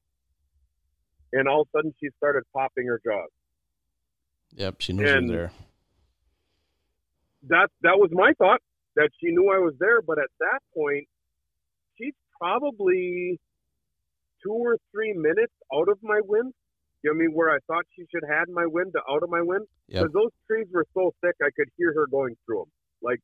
And 1.34 1.48
all 1.48 1.62
of 1.62 1.68
a 1.74 1.78
sudden, 1.78 1.94
she 2.00 2.10
started 2.18 2.44
popping 2.54 2.88
her 2.88 3.00
jaws. 3.04 3.30
Yep. 4.52 4.82
She 4.82 4.94
you're 4.94 5.18
And- 5.18 5.30
there. 5.30 5.52
That 7.44 7.70
that 7.82 8.00
was 8.00 8.10
my 8.12 8.34
thought 8.34 8.62
that 8.96 9.10
she 9.20 9.28
knew 9.32 9.52
I 9.52 9.60
was 9.60 9.74
there, 9.80 10.02
but 10.02 10.18
at 10.20 10.32
that 10.40 10.60
point, 10.74 11.08
she's 11.98 12.14
probably 12.40 13.40
two 14.44 14.54
or 14.54 14.78
three 14.92 15.14
minutes 15.14 15.54
out 15.74 15.90
of 15.90 15.98
my 16.02 16.20
wind. 16.24 16.54
You 17.04 17.12
know 17.12 17.18
what 17.18 17.24
I 17.24 17.28
mean? 17.28 17.36
Where 17.36 17.50
I 17.54 17.60
thought 17.68 17.86
she 17.96 18.04
should 18.10 18.24
have 18.28 18.48
had 18.48 18.50
my 18.50 18.66
wind 18.66 18.94
to 18.94 19.02
out 19.10 19.24
of 19.24 19.30
my 19.30 19.42
wind. 19.42 19.68
Yep. 19.88 20.02
because 20.02 20.14
those 20.14 20.34
trees 20.48 20.66
were 20.74 20.86
so 20.94 21.14
thick 21.22 21.36
I 21.42 21.54
could 21.56 21.70
hear 21.78 21.94
her 21.94 22.08
going 22.08 22.36
through 22.46 22.66
them. 22.66 22.72
Like 23.04 23.20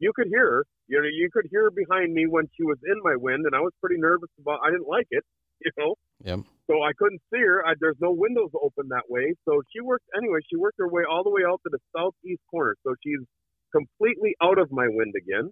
you 0.00 0.12
could 0.14 0.26
hear 0.26 0.42
her, 0.42 0.64
you 0.88 0.98
know, 0.98 1.06
you 1.06 1.28
could 1.32 1.46
hear 1.50 1.64
her 1.64 1.70
behind 1.70 2.12
me 2.14 2.26
when 2.26 2.48
she 2.56 2.64
was 2.64 2.78
in 2.82 2.98
my 3.04 3.14
wind, 3.14 3.46
and 3.46 3.54
I 3.54 3.60
was 3.60 3.72
pretty 3.80 4.00
nervous 4.00 4.30
about. 4.40 4.60
I 4.64 4.70
didn't 4.70 4.88
like 4.88 5.06
it, 5.10 5.24
you 5.64 5.70
know. 5.78 5.94
Yep. 6.24 6.40
So 6.66 6.82
I 6.82 6.92
couldn't 6.98 7.22
see 7.32 7.40
her. 7.40 7.64
I, 7.64 7.74
there's 7.80 7.96
no 8.00 8.12
windows 8.12 8.50
open 8.60 8.88
that 8.90 9.08
way. 9.08 9.34
So 9.44 9.62
she 9.72 9.80
worked 9.80 10.04
anyway. 10.16 10.40
She 10.50 10.56
worked 10.56 10.76
her 10.78 10.88
way 10.88 11.02
all 11.08 11.22
the 11.24 11.30
way 11.30 11.42
out 11.46 11.60
to 11.64 11.70
the 11.70 11.78
southeast 11.96 12.42
corner. 12.50 12.76
So 12.84 12.94
she's 13.02 13.24
completely 13.72 14.34
out 14.42 14.58
of 14.58 14.70
my 14.70 14.86
wind 14.88 15.14
again, 15.16 15.50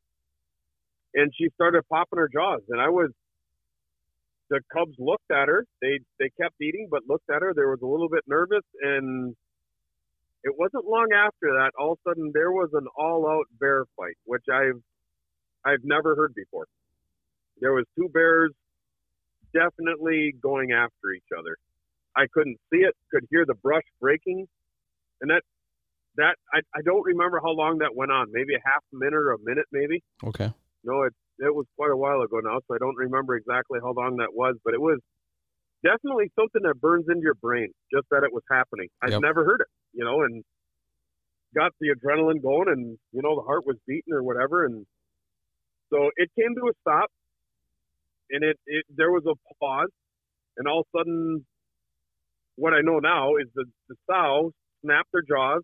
and 1.14 1.32
she 1.36 1.48
started 1.54 1.82
popping 1.90 2.18
her 2.18 2.28
jaws, 2.32 2.62
and 2.68 2.80
I 2.80 2.88
was. 2.88 3.10
The 4.48 4.60
cubs 4.72 4.94
looked 4.98 5.30
at 5.32 5.48
her. 5.48 5.64
They 5.82 5.98
they 6.20 6.30
kept 6.40 6.54
eating, 6.60 6.86
but 6.90 7.02
looked 7.08 7.28
at 7.30 7.42
her. 7.42 7.52
They 7.52 7.62
was 7.62 7.80
a 7.82 7.86
little 7.86 8.08
bit 8.08 8.22
nervous, 8.28 8.62
and 8.80 9.34
it 10.44 10.54
wasn't 10.56 10.86
long 10.86 11.08
after 11.12 11.48
that. 11.58 11.72
All 11.78 11.92
of 11.92 11.98
a 12.06 12.10
sudden, 12.10 12.30
there 12.32 12.52
was 12.52 12.70
an 12.72 12.86
all-out 12.96 13.46
bear 13.58 13.84
fight, 13.96 14.14
which 14.24 14.44
I've 14.52 14.80
I've 15.64 15.82
never 15.82 16.14
heard 16.14 16.32
before. 16.34 16.66
There 17.60 17.72
was 17.72 17.86
two 17.98 18.08
bears 18.08 18.52
definitely 19.52 20.34
going 20.40 20.70
after 20.72 21.10
each 21.16 21.30
other. 21.36 21.56
I 22.14 22.26
couldn't 22.32 22.58
see 22.72 22.78
it, 22.78 22.94
could 23.10 23.26
hear 23.30 23.44
the 23.44 23.54
brush 23.54 23.82
breaking, 24.00 24.46
and 25.20 25.30
that 25.30 25.42
that 26.16 26.36
I, 26.52 26.60
I 26.74 26.82
don't 26.84 27.04
remember 27.04 27.40
how 27.42 27.52
long 27.52 27.78
that 27.78 27.94
went 27.94 28.10
on. 28.10 28.28
Maybe 28.32 28.54
a 28.54 28.62
half 28.64 28.82
minute 28.92 29.14
or 29.14 29.32
a 29.32 29.38
minute, 29.44 29.66
maybe. 29.72 30.02
Okay. 30.24 30.52
No, 30.84 31.02
it 31.02 31.14
it 31.38 31.54
was 31.54 31.66
quite 31.76 31.90
a 31.90 31.96
while 31.96 32.22
ago 32.22 32.40
now, 32.42 32.60
so 32.66 32.74
I 32.74 32.78
don't 32.78 32.96
remember 32.96 33.36
exactly 33.36 33.78
how 33.82 33.92
long 33.92 34.16
that 34.16 34.32
was, 34.32 34.56
but 34.64 34.72
it 34.72 34.80
was 34.80 34.98
definitely 35.84 36.30
something 36.38 36.62
that 36.62 36.80
burns 36.80 37.06
into 37.08 37.22
your 37.22 37.34
brain 37.34 37.68
just 37.92 38.06
that 38.10 38.24
it 38.24 38.32
was 38.32 38.42
happening. 38.50 38.88
I've 39.02 39.10
Yep. 39.10 39.20
never 39.22 39.44
heard 39.44 39.60
it, 39.60 39.68
you 39.92 40.04
know, 40.04 40.22
and 40.22 40.42
got 41.54 41.72
the 41.80 41.88
adrenaline 41.88 42.42
going, 42.42 42.68
and 42.68 42.98
you 43.12 43.22
know 43.22 43.36
the 43.36 43.42
heart 43.42 43.66
was 43.66 43.76
beating 43.86 44.12
or 44.12 44.22
whatever, 44.22 44.64
and 44.64 44.86
so 45.90 46.10
it 46.16 46.30
came 46.38 46.54
to 46.54 46.68
a 46.68 46.72
stop, 46.80 47.10
and 48.30 48.42
it, 48.42 48.56
it 48.66 48.84
there 48.94 49.10
was 49.10 49.24
a 49.26 49.34
pause, 49.60 49.90
and 50.56 50.66
all 50.66 50.80
of 50.80 50.86
a 50.94 50.98
sudden, 50.98 51.46
what 52.56 52.72
I 52.72 52.80
know 52.80 52.98
now 52.98 53.36
is 53.36 53.48
the 53.54 53.64
the 53.88 53.96
sow 54.10 54.52
snapped 54.82 55.10
their 55.12 55.22
jaws, 55.22 55.62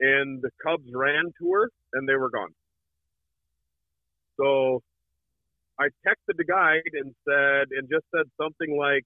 and 0.00 0.42
the 0.42 0.50
cubs 0.62 0.88
ran 0.94 1.32
to 1.40 1.52
her, 1.52 1.70
and 1.92 2.08
they 2.08 2.14
were 2.14 2.30
gone. 2.30 2.54
So 4.40 4.82
I 5.78 5.86
texted 6.06 6.36
the 6.36 6.44
guide 6.44 6.92
and 6.94 7.14
said, 7.26 7.68
and 7.76 7.88
just 7.90 8.04
said 8.14 8.26
something 8.40 8.76
like, 8.76 9.04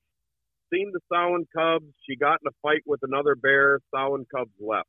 seen 0.73 0.91
the 0.93 1.01
sow 1.13 1.35
and 1.35 1.47
cubs. 1.55 1.87
She 2.09 2.17
got 2.17 2.41
in 2.43 2.49
a 2.49 2.55
fight 2.63 2.83
with 2.87 3.01
another 3.03 3.35
bear. 3.35 3.81
Sow 3.95 4.15
and 4.15 4.27
cubs 4.29 4.53
left. 4.61 4.89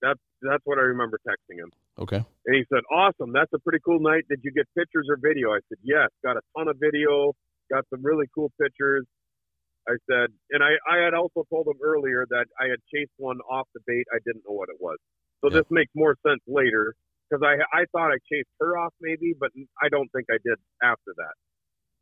That's 0.00 0.20
that's 0.42 0.62
what 0.64 0.78
I 0.78 0.82
remember 0.82 1.18
texting 1.26 1.58
him. 1.58 1.72
Okay. 1.98 2.24
And 2.46 2.54
he 2.54 2.64
said, 2.72 2.84
"Awesome, 2.92 3.32
that's 3.32 3.52
a 3.52 3.58
pretty 3.58 3.80
cool 3.84 3.98
night. 3.98 4.24
Did 4.28 4.40
you 4.44 4.52
get 4.52 4.66
pictures 4.76 5.08
or 5.10 5.18
video?" 5.20 5.50
I 5.50 5.58
said, 5.68 5.78
"Yes, 5.82 6.08
got 6.22 6.36
a 6.36 6.40
ton 6.56 6.68
of 6.68 6.76
video, 6.78 7.34
got 7.70 7.84
some 7.90 8.02
really 8.04 8.26
cool 8.32 8.52
pictures." 8.60 9.04
I 9.88 9.96
said, 10.10 10.28
and 10.50 10.62
I, 10.62 10.76
I 10.90 11.02
had 11.04 11.14
also 11.14 11.44
told 11.50 11.66
him 11.66 11.80
earlier 11.82 12.26
that 12.30 12.46
I 12.60 12.68
had 12.68 12.78
chased 12.94 13.12
one 13.16 13.38
off 13.50 13.66
the 13.74 13.80
bait. 13.86 14.04
I 14.12 14.18
didn't 14.26 14.44
know 14.46 14.54
what 14.54 14.68
it 14.68 14.76
was. 14.80 14.98
So 15.40 15.48
Yeah. 15.50 15.62
this 15.62 15.66
makes 15.70 15.92
more 15.94 16.16
sense 16.26 16.40
later 16.46 16.94
because 17.28 17.42
I 17.42 17.56
I 17.76 17.84
thought 17.92 18.10
I 18.12 18.18
chased 18.30 18.48
her 18.60 18.76
off 18.78 18.92
maybe, 19.00 19.34
but 19.38 19.50
I 19.82 19.88
don't 19.88 20.08
think 20.12 20.26
I 20.30 20.38
did 20.44 20.58
after 20.82 21.12
that. 21.16 21.34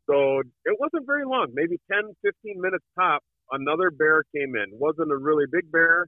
So 0.09 0.39
it 0.65 0.75
wasn't 0.79 1.05
very 1.05 1.25
long, 1.25 1.47
maybe 1.53 1.77
10, 1.91 2.15
15 2.23 2.61
minutes 2.61 2.85
top. 2.99 3.21
Another 3.51 3.91
bear 3.91 4.23
came 4.35 4.55
in. 4.55 4.67
wasn't 4.73 5.11
a 5.11 5.17
really 5.17 5.45
big 5.51 5.71
bear. 5.71 6.07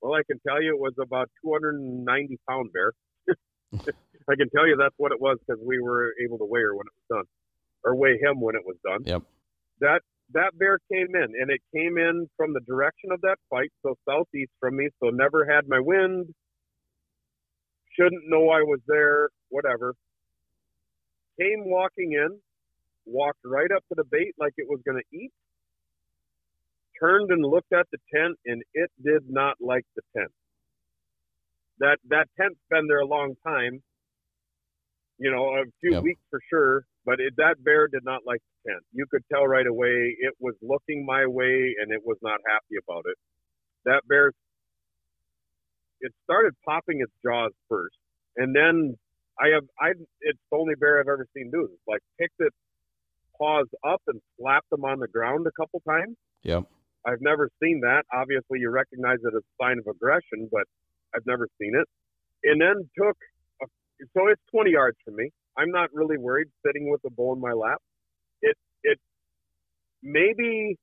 Well, 0.00 0.14
I 0.14 0.22
can 0.28 0.40
tell 0.46 0.60
you 0.62 0.74
it 0.74 0.80
was 0.80 0.94
about 1.00 1.28
290 1.44 2.38
pound 2.48 2.70
bear. 2.72 2.92
I 4.30 4.34
can 4.36 4.48
tell 4.50 4.66
you 4.66 4.76
that's 4.76 4.94
what 4.96 5.12
it 5.12 5.20
was 5.20 5.38
because 5.46 5.62
we 5.64 5.78
were 5.80 6.14
able 6.24 6.38
to 6.38 6.44
weigh 6.44 6.62
her 6.62 6.74
when 6.74 6.86
it 6.86 6.94
was 6.98 7.18
done, 7.18 7.26
or 7.84 7.96
weigh 7.96 8.18
him 8.18 8.40
when 8.40 8.54
it 8.56 8.62
was 8.64 8.76
done. 8.84 9.02
Yep. 9.04 9.22
That 9.80 10.02
that 10.34 10.58
bear 10.58 10.78
came 10.92 11.14
in, 11.14 11.34
and 11.40 11.50
it 11.50 11.60
came 11.74 11.98
in 11.98 12.28
from 12.36 12.52
the 12.52 12.60
direction 12.60 13.12
of 13.12 13.20
that 13.22 13.36
fight, 13.50 13.72
so 13.82 13.94
southeast 14.08 14.52
from 14.60 14.76
me. 14.76 14.88
So 15.02 15.10
never 15.10 15.46
had 15.46 15.68
my 15.68 15.80
wind. 15.80 16.26
Shouldn't 17.98 18.24
know 18.28 18.50
I 18.50 18.62
was 18.62 18.80
there. 18.86 19.30
Whatever. 19.50 19.94
Came 21.40 21.64
walking 21.66 22.12
in, 22.12 22.38
walked 23.06 23.40
right 23.44 23.70
up 23.74 23.84
to 23.88 23.94
the 23.96 24.04
bait 24.10 24.34
like 24.38 24.54
it 24.58 24.68
was 24.68 24.80
going 24.86 24.98
to 24.98 25.16
eat. 25.16 25.32
Turned 27.00 27.30
and 27.30 27.44
looked 27.44 27.72
at 27.72 27.86
the 27.92 27.98
tent, 28.14 28.38
and 28.46 28.62
it 28.74 28.90
did 29.04 29.24
not 29.28 29.56
like 29.60 29.84
the 29.96 30.02
tent 30.16 30.30
that 31.78 31.98
that 32.10 32.28
tent's 32.40 32.60
been 32.70 32.86
there 32.86 33.00
a 33.00 33.06
long 33.06 33.34
time. 33.46 33.82
You 35.22 35.30
know, 35.30 35.44
a 35.54 35.64
few 35.80 35.92
Yep. 35.92 36.02
weeks 36.02 36.20
for 36.30 36.40
sure. 36.50 36.84
But 37.04 37.20
it, 37.20 37.34
that 37.36 37.62
bear 37.62 37.86
did 37.88 38.04
not 38.04 38.20
like 38.26 38.40
the 38.64 38.70
tent. 38.70 38.82
You 38.92 39.06
could 39.10 39.22
tell 39.32 39.46
right 39.46 39.66
away 39.66 40.16
it 40.18 40.34
was 40.40 40.54
looking 40.62 41.06
my 41.06 41.26
way, 41.26 41.74
and 41.80 41.92
it 41.96 42.02
was 42.04 42.18
not 42.22 42.38
happy 42.52 42.76
about 42.82 43.04
it. 43.06 43.16
That 43.84 44.02
bear, 44.08 44.32
it 46.00 46.12
started 46.24 46.54
popping 46.64 47.00
its 47.00 47.12
jaws 47.24 47.52
first, 47.68 47.96
and 48.36 48.54
then 48.54 48.96
I 49.40 49.48
have 49.54 49.64
I. 49.80 49.90
It's 50.20 50.38
the 50.50 50.56
only 50.56 50.74
bear 50.74 51.00
I've 51.00 51.08
ever 51.08 51.26
seen 51.34 51.50
do 51.50 51.68
this. 51.70 51.78
Like 51.86 52.02
picked 52.18 52.40
its 52.40 52.56
paws 53.38 53.66
up 53.86 54.02
and 54.06 54.20
slapped 54.38 54.70
them 54.70 54.84
on 54.84 54.98
the 54.98 55.08
ground 55.08 55.46
a 55.46 55.52
couple 55.60 55.80
times. 55.88 56.16
Yep. 56.42 56.64
I've 57.06 57.20
never 57.20 57.48
seen 57.62 57.80
that. 57.80 58.04
Obviously, 58.12 58.60
you 58.60 58.70
recognize 58.70 59.18
it 59.24 59.34
as 59.34 59.42
a 59.42 59.64
sign 59.64 59.78
of 59.78 59.86
aggression, 59.88 60.48
but 60.50 60.64
I've 61.14 61.26
never 61.26 61.48
seen 61.60 61.72
it. 61.74 61.88
And 62.44 62.60
then 62.60 62.88
took, 62.96 63.16
so 64.16 64.28
it's 64.28 64.42
20 64.54 64.70
yards 64.72 64.96
from 65.04 65.16
me. 65.16 65.30
I'm 65.56 65.70
not 65.70 65.90
really 65.92 66.18
worried 66.18 66.48
sitting 66.66 66.90
with 66.90 67.00
a 67.06 67.10
bow 67.10 67.34
in 67.34 67.40
my 67.40 67.52
lap. 67.52 67.78
It, 68.40 68.56
it, 68.82 68.98
maybe, 70.02 70.76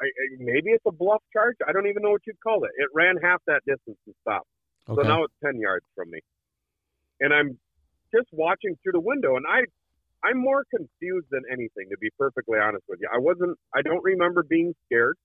I, 0.00 0.04
I- 0.04 0.36
maybe 0.38 0.70
it's 0.70 0.84
a 0.86 0.92
bluff 0.92 1.22
charge. 1.32 1.56
I 1.66 1.72
don't 1.72 1.86
even 1.86 2.02
know 2.02 2.10
what 2.10 2.22
you'd 2.26 2.40
call 2.40 2.64
it. 2.64 2.70
It 2.76 2.88
ran 2.94 3.16
half 3.22 3.40
that 3.46 3.62
distance 3.66 3.98
and 4.06 4.14
stopped. 4.22 4.48
Okay. 4.88 5.02
So 5.02 5.08
now 5.08 5.24
it's 5.24 5.34
10 5.44 5.58
yards 5.60 5.84
from 5.94 6.10
me. 6.10 6.20
And 7.20 7.32
I'm 7.32 7.58
just 8.14 8.28
watching 8.32 8.76
through 8.82 8.92
the 8.92 9.00
window 9.00 9.36
and 9.36 9.44
I 9.48 9.62
I'm 10.26 10.38
more 10.38 10.64
confused 10.74 11.26
than 11.30 11.42
anything 11.52 11.88
to 11.90 11.98
be 12.00 12.08
perfectly 12.18 12.58
honest 12.58 12.84
with 12.88 12.98
you. 13.00 13.08
I 13.12 13.18
wasn't 13.18 13.58
I 13.74 13.82
don't 13.82 14.02
remember 14.02 14.42
being 14.42 14.74
scared. 14.86 15.16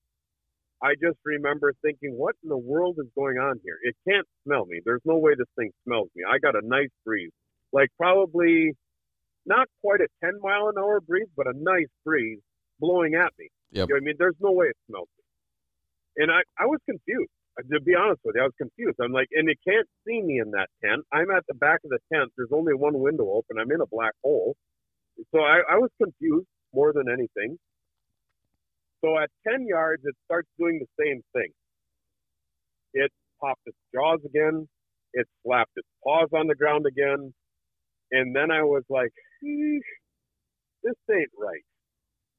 I 0.82 0.94
just 0.94 1.18
remember 1.24 1.72
thinking 1.82 2.16
what 2.16 2.34
in 2.42 2.48
the 2.48 2.58
world 2.58 2.96
is 2.98 3.08
going 3.14 3.36
on 3.36 3.60
here? 3.62 3.76
It 3.82 3.94
can't 4.08 4.26
smell 4.44 4.64
me. 4.66 4.80
There's 4.84 5.02
no 5.04 5.18
way 5.18 5.32
this 5.36 5.48
thing 5.56 5.70
smells 5.84 6.08
me. 6.16 6.24
I 6.24 6.38
got 6.38 6.54
a 6.54 6.66
nice 6.66 6.88
breeze. 7.04 7.32
Like 7.72 7.88
probably 7.98 8.72
not 9.46 9.68
quite 9.82 10.00
a 10.00 10.08
10 10.24 10.40
mile 10.42 10.68
an 10.68 10.74
hour 10.78 11.00
breeze, 11.00 11.28
but 11.36 11.46
a 11.46 11.52
nice 11.54 11.92
breeze 12.04 12.40
blowing 12.78 13.14
at 13.14 13.32
me. 13.38 13.48
Yep. 13.72 13.88
You 13.88 13.94
know 13.94 13.98
I 13.98 14.00
mean, 14.00 14.14
there's 14.18 14.40
no 14.40 14.52
way 14.52 14.66
it 14.66 14.76
smells 14.88 15.08
me. 15.18 16.24
And 16.24 16.30
I, 16.32 16.40
I 16.58 16.66
was 16.66 16.80
confused. 16.88 17.30
Uh, 17.58 17.62
to 17.72 17.80
be 17.80 17.94
honest 17.94 18.20
with 18.24 18.36
you, 18.36 18.42
I 18.42 18.44
was 18.44 18.56
confused. 18.56 18.96
I'm 19.02 19.12
like, 19.12 19.28
and 19.32 19.48
it 19.48 19.58
can't 19.66 19.86
see 20.06 20.22
me 20.22 20.40
in 20.40 20.50
that 20.52 20.68
tent. 20.82 21.04
I'm 21.12 21.30
at 21.30 21.44
the 21.46 21.54
back 21.54 21.80
of 21.84 21.90
the 21.90 21.98
tent. 22.12 22.32
There's 22.36 22.52
only 22.52 22.74
one 22.74 22.98
window 22.98 23.28
open. 23.30 23.58
I'm 23.60 23.70
in 23.70 23.80
a 23.80 23.90
black 23.90 24.12
hole. 24.24 24.56
So 25.32 25.40
I, 25.40 25.60
I 25.70 25.76
was 25.76 25.90
confused 26.02 26.46
more 26.72 26.92
than 26.92 27.06
anything. 27.08 27.58
So 29.04 29.18
at 29.18 29.30
10 29.48 29.66
yards, 29.66 30.02
it 30.04 30.14
starts 30.24 30.48
doing 30.58 30.80
the 30.80 31.04
same 31.04 31.22
thing. 31.32 31.50
It 32.92 33.10
popped 33.40 33.62
its 33.66 33.76
jaws 33.94 34.20
again. 34.24 34.68
It 35.12 35.26
slapped 35.44 35.72
its 35.76 35.88
paws 36.04 36.28
on 36.34 36.46
the 36.46 36.54
ground 36.54 36.86
again. 36.86 37.32
And 38.12 38.34
then 38.34 38.50
I 38.50 38.62
was 38.62 38.82
like, 38.88 39.12
this 39.42 40.94
ain't 41.10 41.30
right. 41.38 41.64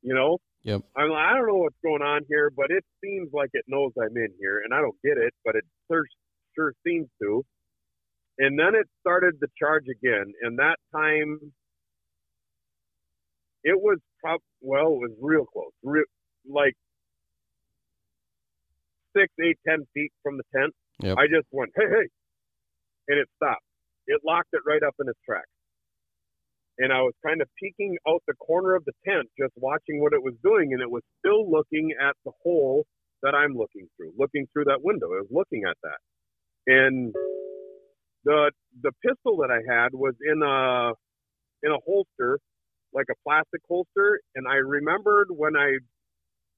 You 0.01 0.13
know? 0.13 0.37
Yep. 0.63 0.81
I'm 0.95 1.09
like, 1.09 1.25
I 1.25 1.33
don't 1.33 1.47
know 1.47 1.55
what's 1.55 1.75
going 1.83 2.03
on 2.03 2.21
here, 2.29 2.51
but 2.55 2.67
it 2.69 2.85
seems 3.03 3.29
like 3.33 3.49
it 3.53 3.65
knows 3.67 3.91
I'm 3.97 4.15
in 4.15 4.29
here, 4.39 4.61
and 4.63 4.73
I 4.73 4.81
don't 4.81 4.95
get 5.03 5.17
it, 5.17 5.33
but 5.43 5.55
it 5.55 5.63
sure, 5.91 6.05
sure 6.55 6.73
seems 6.85 7.07
to. 7.21 7.43
And 8.37 8.59
then 8.59 8.75
it 8.75 8.87
started 8.99 9.35
the 9.39 9.47
charge 9.57 9.85
again, 9.89 10.31
and 10.41 10.59
that 10.59 10.77
time 10.95 11.39
it 13.63 13.79
was 13.79 13.97
prob 14.21 14.39
well, 14.61 14.93
it 14.93 14.99
was 14.99 15.11
real 15.19 15.45
close, 15.45 15.71
real 15.83 16.03
like 16.47 16.75
six, 19.15 19.31
eight, 19.43 19.57
ten 19.67 19.85
feet 19.93 20.11
from 20.23 20.37
the 20.37 20.43
tent. 20.55 20.73
Yep. 21.01 21.17
I 21.17 21.27
just 21.27 21.47
went, 21.51 21.71
hey, 21.75 21.87
hey, 21.89 22.07
and 23.07 23.19
it 23.19 23.27
stopped. 23.35 23.65
It 24.07 24.21
locked 24.25 24.49
it 24.53 24.61
right 24.65 24.83
up 24.83 24.95
in 24.99 25.07
its 25.09 25.19
tracks. 25.25 25.47
And 26.77 26.91
I 26.91 27.01
was 27.01 27.13
kind 27.25 27.41
of 27.41 27.47
peeking 27.61 27.97
out 28.07 28.23
the 28.27 28.33
corner 28.35 28.75
of 28.75 28.85
the 28.85 28.93
tent, 29.05 29.27
just 29.37 29.53
watching 29.55 30.01
what 30.01 30.13
it 30.13 30.23
was 30.23 30.33
doing, 30.43 30.73
and 30.73 30.81
it 30.81 30.89
was 30.89 31.03
still 31.19 31.49
looking 31.49 31.91
at 32.01 32.15
the 32.25 32.31
hole 32.43 32.85
that 33.21 33.35
I'm 33.35 33.53
looking 33.53 33.87
through, 33.97 34.13
looking 34.17 34.47
through 34.51 34.65
that 34.65 34.81
window. 34.81 35.13
It 35.13 35.27
was 35.29 35.31
looking 35.31 35.63
at 35.69 35.77
that, 35.83 35.99
and 36.67 37.13
the 38.25 38.51
the 38.81 38.91
pistol 39.05 39.37
that 39.37 39.51
I 39.51 39.61
had 39.67 39.89
was 39.93 40.15
in 40.25 40.41
a 40.41 40.93
in 41.63 41.71
a 41.71 41.79
holster, 41.85 42.39
like 42.93 43.07
a 43.11 43.15
plastic 43.23 43.61
holster, 43.67 44.19
and 44.35 44.47
I 44.47 44.55
remembered 44.55 45.27
when 45.29 45.55
I 45.55 45.77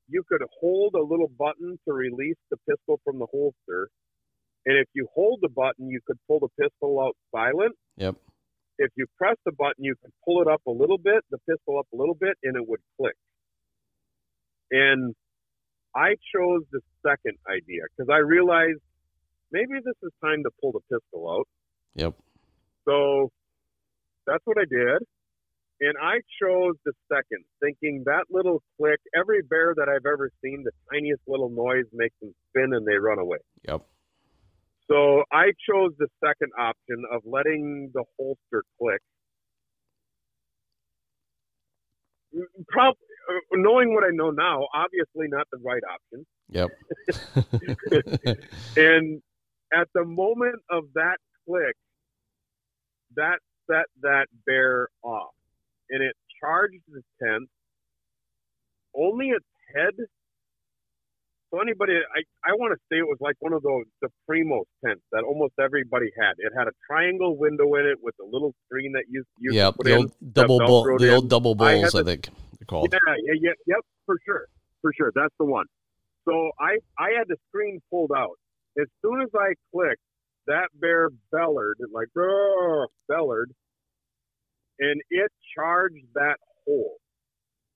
you 0.08 0.24
could 0.28 0.42
hold 0.60 0.96
a 0.96 1.02
little 1.02 1.30
button 1.38 1.80
to 1.88 1.94
release 1.94 2.38
the 2.52 2.58
pistol 2.70 3.00
from 3.04 3.20
the 3.20 3.28
holster, 3.32 3.90
and 4.66 4.78
if 4.78 4.88
you 4.94 5.08
hold 5.14 5.40
the 5.42 5.50
button, 5.50 5.90
you 5.90 6.00
could 6.06 6.18
pull 6.28 6.40
the 6.40 6.50
pistol 6.62 7.00
out 7.00 7.16
silent 7.32 7.76
Yep. 7.98 8.16
if 8.80 8.92
you 8.96 9.06
press 9.18 9.36
the 9.46 9.52
button, 9.52 9.84
you 9.84 9.96
could 10.02 10.12
pull 10.26 10.42
it 10.42 10.48
up 10.48 10.62
a 10.68 10.72
little 10.72 10.98
bit, 10.98 11.24
the 11.32 11.38
pistol 11.50 11.78
up 11.80 11.88
a 11.94 11.96
little 11.96 12.16
bit, 12.16 12.38
and 12.44 12.56
it 12.56 12.68
would 12.68 12.80
click. 12.98 13.16
And 14.72 15.14
I 15.96 16.16
chose 16.34 16.64
the 16.72 16.82
second 17.06 17.38
idea 17.48 17.84
because 17.96 18.10
I 18.12 18.18
realized 18.18 18.80
maybe 19.52 19.74
this 19.84 19.96
is 20.02 20.12
time 20.24 20.44
to 20.44 20.50
pull 20.60 20.72
the 20.72 20.80
pistol 20.92 21.30
out. 21.30 21.48
Yep. 21.96 22.16
So 22.86 23.30
that's 24.26 24.42
what 24.46 24.58
I 24.58 24.66
did. 24.66 25.04
And 25.82 25.96
I 26.02 26.22
chose 26.42 26.76
the 26.86 26.94
second, 27.12 27.44
thinking 27.62 28.04
that 28.06 28.26
little 28.30 28.62
click, 28.78 29.00
every 29.18 29.42
bear 29.42 29.74
that 29.76 29.90
I've 29.90 30.06
ever 30.06 30.30
seen, 30.44 30.64
the 30.64 30.72
tiniest 30.92 31.22
little 31.28 31.50
noise 31.50 31.86
makes 31.92 32.16
them 32.22 32.34
spin 32.50 32.74
and 32.74 32.88
they 32.88 32.96
run 32.96 33.20
away. 33.20 33.40
Yep. 33.68 33.82
So 34.90 35.24
I 35.32 35.52
chose 35.70 35.92
the 35.98 36.08
second 36.24 36.52
option 36.58 37.04
of 37.12 37.22
letting 37.26 37.92
the 37.94 38.04
holster 38.18 38.64
click. 38.80 39.02
Prob- 42.70 42.96
uh, 43.30 43.40
knowing 43.54 43.94
what 43.94 44.04
I 44.04 44.10
know 44.12 44.32
now, 44.32 44.68
obviously 44.74 45.28
not 45.28 45.48
the 45.52 45.60
right 45.64 45.84
option. 45.90 46.26
Yep. 46.50 46.72
And 48.78 49.22
at 49.74 49.88
the 49.94 50.04
moment 50.06 50.62
of 50.70 50.84
that 50.96 51.18
click, 51.48 51.76
that 53.16 53.40
set 53.70 53.86
that 54.02 54.28
bear 54.46 54.88
off, 55.04 55.32
and 55.94 56.04
it 56.04 56.16
charged 56.42 56.82
the 56.90 57.02
tent. 57.22 57.48
Only 58.96 59.28
its 59.30 59.46
head. 59.74 59.94
So 61.54 61.62
anybody, 61.62 61.94
I, 61.94 62.50
I 62.50 62.54
want 62.54 62.74
to 62.74 62.80
say 62.90 62.98
it 62.98 63.06
was 63.06 63.18
like 63.22 63.36
one 63.40 63.54
of 63.54 63.62
those 63.62 63.86
the 64.02 64.10
Primos 64.30 64.66
tents 64.84 65.04
that 65.12 65.24
almost 65.24 65.54
everybody 65.62 66.10
had. 66.20 66.34
It 66.40 66.52
had 66.58 66.68
a 66.68 66.72
triangle 66.90 67.38
window 67.38 67.76
in 67.76 67.86
it 67.86 68.00
with 68.02 68.16
a 68.20 68.26
little 68.26 68.54
screen 68.66 68.92
that 68.94 69.06
you 69.08 69.24
you 69.38 69.54
put 69.72 69.86
The 69.86 69.94
in. 69.94 69.98
old 70.00 70.12
double 70.34 70.58
bull, 70.60 70.98
the 70.98 71.08
in. 71.10 71.14
old 71.14 71.30
double 71.30 71.52
I 71.62 71.76
bulls, 71.78 71.94
I, 71.96 72.04
think 72.04 72.28
they're 72.60 72.66
called. 72.66 72.90
Yeah, 72.92 73.00
yeah, 73.24 73.34
yeah, 73.40 73.52
yep, 73.68 73.80
for 74.08 74.18
sure, 74.26 74.48
for 74.82 74.92
sure. 74.98 75.12
That's 75.14 75.34
the 75.40 75.46
one. 75.46 75.66
So 76.26 76.52
I 76.60 76.80
I 76.98 77.12
had 77.18 77.28
the 77.28 77.38
screen 77.50 77.80
pulled 77.92 78.12
out. 78.18 78.38
As 78.82 78.88
soon 79.04 79.22
as 79.22 79.30
I 79.36 79.54
clicked, 79.72 80.02
that 80.48 80.70
bear 80.74 81.10
bellered 81.32 81.78
like 81.94 82.08
bellered, 83.08 83.52
and 84.80 85.02
it 85.12 85.32
charged 85.56 86.06
that 86.16 86.38
hole. 86.66 86.98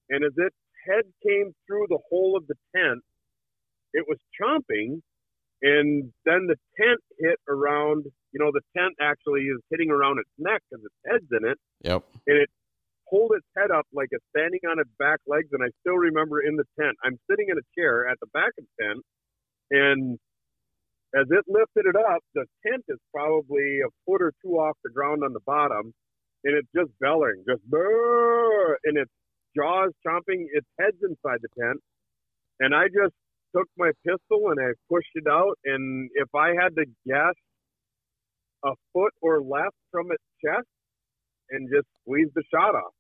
And 0.10 0.24
as 0.24 0.34
its 0.38 0.56
head 0.88 1.04
came 1.26 1.54
through 1.68 1.88
the 1.90 2.00
hole 2.10 2.38
of 2.38 2.48
the 2.48 2.56
tent, 2.76 3.04
it 3.94 4.06
was 4.08 4.18
chomping, 4.40 5.02
and 5.62 6.12
then 6.26 6.48
the 6.48 6.56
tent 6.80 7.00
hit 7.20 7.40
around. 7.48 8.06
You 8.32 8.40
know, 8.40 8.52
the 8.52 8.62
tent 8.78 8.94
actually 9.02 9.44
is 9.44 9.60
hitting 9.72 9.90
around 9.90 10.20
its 10.20 10.30
neck 10.38 10.62
because 10.70 10.86
its 10.86 10.96
head's 11.06 11.32
in 11.32 11.50
it 11.50 11.58
Yep. 11.84 12.04
And 12.28 12.38
it 12.38 12.50
pulled 13.10 13.32
its 13.36 13.46
head 13.56 13.72
up 13.72 13.86
like 13.94 14.10
it's 14.12 14.26
standing 14.36 14.60
on 14.70 14.80
its 14.80 14.90
back 15.00 15.20
legs, 15.28 15.48
and 15.52 15.64
I 15.64 15.70
still 15.82 15.96
remember 15.96 16.42
in 16.42 16.56
the 16.56 16.66
tent. 16.80 16.98
I'm 17.04 17.18
sitting 17.30 17.48
in 17.50 17.58
a 17.58 17.68
chair 17.78 18.08
at 18.08 18.20
the 18.20 18.28
back 18.34 18.52
of 18.58 18.66
the 18.66 18.84
tent, 18.84 19.04
and 19.72 20.20
as 21.16 21.28
it 21.32 21.46
lifted 21.48 21.88
it 21.88 21.96
up, 21.96 22.20
the 22.36 22.46
tent 22.66 22.84
is 22.90 23.00
probably 23.14 23.80
a 23.80 23.90
foot 24.06 24.22
or 24.22 24.34
two 24.44 24.60
off 24.60 24.76
the 24.84 24.90
ground 24.90 25.24
on 25.24 25.34
the 25.34 25.40
bottom, 25.46 25.94
and 26.48 26.58
it's 26.58 26.70
just 26.76 26.92
bellowing, 27.02 27.44
just 27.50 27.62
"Brrr," 27.70 28.76
and 28.86 28.98
its 28.98 29.12
jaws 29.58 29.92
chomping, 30.08 30.48
its 30.54 30.68
head's 30.80 30.98
inside 31.04 31.40
the 31.44 31.50
tent, 31.60 31.82
and 32.62 32.76
I 32.76 32.88
just 32.88 33.16
took 33.56 33.68
my 33.78 33.92
pistol 34.08 34.52
and 34.52 34.60
I 34.62 34.74
pushed 34.90 35.12
it 35.16 35.28
out, 35.30 35.60
and 35.66 36.10
if 36.16 36.30
I 36.36 36.50
had 36.56 36.76
to 36.78 36.86
guess, 37.08 37.36
a 38.66 38.74
foot 38.94 39.14
or 39.22 39.42
less 39.42 39.74
from 39.92 40.12
its 40.12 40.24
chest, 40.46 40.68
and 41.52 41.70
just 41.74 41.88
squeezed 42.04 42.32
the 42.36 42.44
shot 42.54 42.76
off 42.76 42.94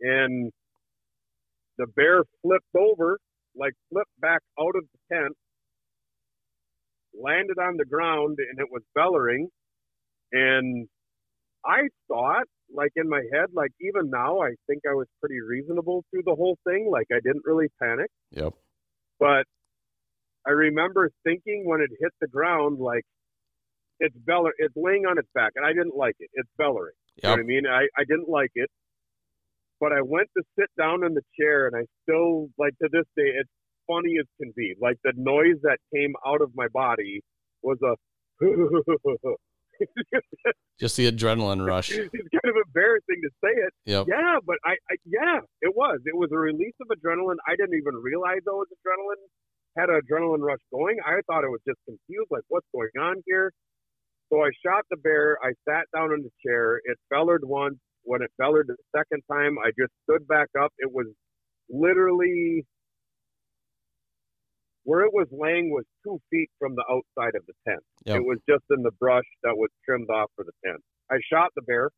and 0.00 0.52
the 1.78 1.86
bear 1.96 2.24
flipped 2.42 2.74
over, 2.78 3.18
like 3.56 3.72
flipped 3.92 4.20
back 4.20 4.40
out 4.60 4.74
of 4.76 4.84
the 4.92 5.16
tent, 5.16 5.32
landed 7.20 7.58
on 7.58 7.76
the 7.76 7.84
ground, 7.84 8.38
and 8.38 8.58
it 8.60 8.68
was 8.70 8.82
bellowing. 8.94 9.48
And 10.32 10.88
I 11.64 11.82
thought, 12.08 12.46
like 12.74 12.92
in 12.96 13.08
my 13.08 13.22
head, 13.32 13.46
like 13.52 13.70
even 13.80 14.10
now, 14.10 14.40
I 14.40 14.50
think 14.66 14.82
I 14.88 14.94
was 14.94 15.06
pretty 15.20 15.40
reasonable 15.40 16.04
through 16.10 16.22
the 16.24 16.34
whole 16.34 16.56
thing. 16.66 16.88
Like 16.90 17.06
I 17.12 17.20
didn't 17.22 17.42
really 17.44 17.68
panic, 17.80 18.10
Yep. 18.30 18.54
but 19.18 19.44
I 20.46 20.50
remember 20.50 21.10
thinking 21.24 21.62
when 21.66 21.80
it 21.80 21.90
hit 22.00 22.12
the 22.20 22.28
ground, 22.28 22.78
like 22.78 23.04
it's 24.00 24.16
beller, 24.26 24.52
it's 24.58 24.74
laying 24.76 25.06
on 25.06 25.18
its 25.18 25.28
back, 25.34 25.52
and 25.56 25.64
I 25.64 25.72
didn't 25.72 25.96
like 25.96 26.16
it. 26.18 26.30
It's 26.34 26.48
bellowing. 26.58 26.90
You 27.16 27.22
know 27.24 27.30
what 27.30 27.40
I 27.40 27.42
mean? 27.42 27.66
I, 27.66 27.82
I 27.96 28.04
didn't 28.08 28.28
like 28.28 28.50
it. 28.54 28.70
But 29.80 29.92
I 29.92 30.00
went 30.00 30.28
to 30.36 30.42
sit 30.58 30.68
down 30.78 31.04
in 31.04 31.14
the 31.14 31.22
chair 31.38 31.66
and 31.66 31.76
I 31.76 31.84
still 32.02 32.48
like 32.56 32.72
to 32.82 32.88
this 32.90 33.04
day 33.16 33.30
it's 33.38 33.50
funny 33.86 34.14
as 34.18 34.26
can 34.40 34.52
be. 34.56 34.74
Like 34.80 34.96
the 35.04 35.12
noise 35.16 35.60
that 35.62 35.78
came 35.94 36.14
out 36.26 36.40
of 36.40 36.52
my 36.54 36.68
body 36.72 37.20
was 37.62 37.78
a 37.82 37.94
Just 40.80 40.96
the 40.96 41.10
adrenaline 41.10 41.64
rush. 41.66 41.90
it's 41.90 42.10
kind 42.10 42.48
of 42.48 42.56
embarrassing 42.66 43.20
to 43.22 43.30
say 43.42 43.54
it. 43.54 43.72
Yep. 43.86 44.06
Yeah, 44.08 44.36
but 44.44 44.56
I, 44.64 44.72
I 44.90 44.94
yeah, 45.06 45.40
it 45.60 45.74
was. 45.74 46.00
It 46.06 46.16
was 46.16 46.30
a 46.32 46.38
release 46.38 46.74
of 46.80 46.88
adrenaline. 46.88 47.38
I 47.46 47.56
didn't 47.56 47.78
even 47.78 47.94
realize 48.02 48.40
I 48.46 48.52
was 48.52 48.68
adrenaline 48.72 49.22
had 49.76 49.88
an 49.88 50.00
adrenaline 50.00 50.40
rush 50.40 50.60
going. 50.72 50.98
I 51.04 51.20
thought 51.26 51.44
it 51.44 51.50
was 51.50 51.60
just 51.66 51.78
confused, 51.86 52.28
like 52.30 52.44
what's 52.48 52.66
going 52.74 52.92
on 53.00 53.22
here. 53.26 53.52
So 54.30 54.42
I 54.42 54.50
shot 54.64 54.84
the 54.90 54.96
bear. 54.96 55.38
I 55.42 55.52
sat 55.68 55.84
down 55.94 56.12
in 56.12 56.22
the 56.22 56.30
chair. 56.44 56.76
It 56.84 56.98
bellered 57.10 57.44
once. 57.44 57.76
When 58.04 58.22
it 58.22 58.30
bellered 58.38 58.66
the 58.66 58.76
second 58.96 59.22
time, 59.30 59.56
I 59.58 59.70
just 59.78 59.92
stood 60.04 60.26
back 60.26 60.48
up. 60.60 60.72
It 60.78 60.90
was 60.90 61.06
literally 61.70 62.64
where 64.84 65.02
it 65.02 65.12
was 65.12 65.28
laying 65.30 65.70
was 65.70 65.84
two 66.04 66.18
feet 66.30 66.50
from 66.58 66.74
the 66.74 66.84
outside 66.90 67.34
of 67.36 67.44
the 67.46 67.54
tent. 67.68 67.80
Yep. 68.06 68.16
It 68.16 68.24
was 68.24 68.38
just 68.48 68.64
in 68.70 68.82
the 68.82 68.90
brush 68.98 69.24
that 69.42 69.56
was 69.56 69.70
trimmed 69.84 70.10
off 70.10 70.30
for 70.34 70.44
the 70.44 70.52
tent. 70.64 70.80
I 71.10 71.18
shot 71.32 71.50
the 71.54 71.62
bear 71.62 71.90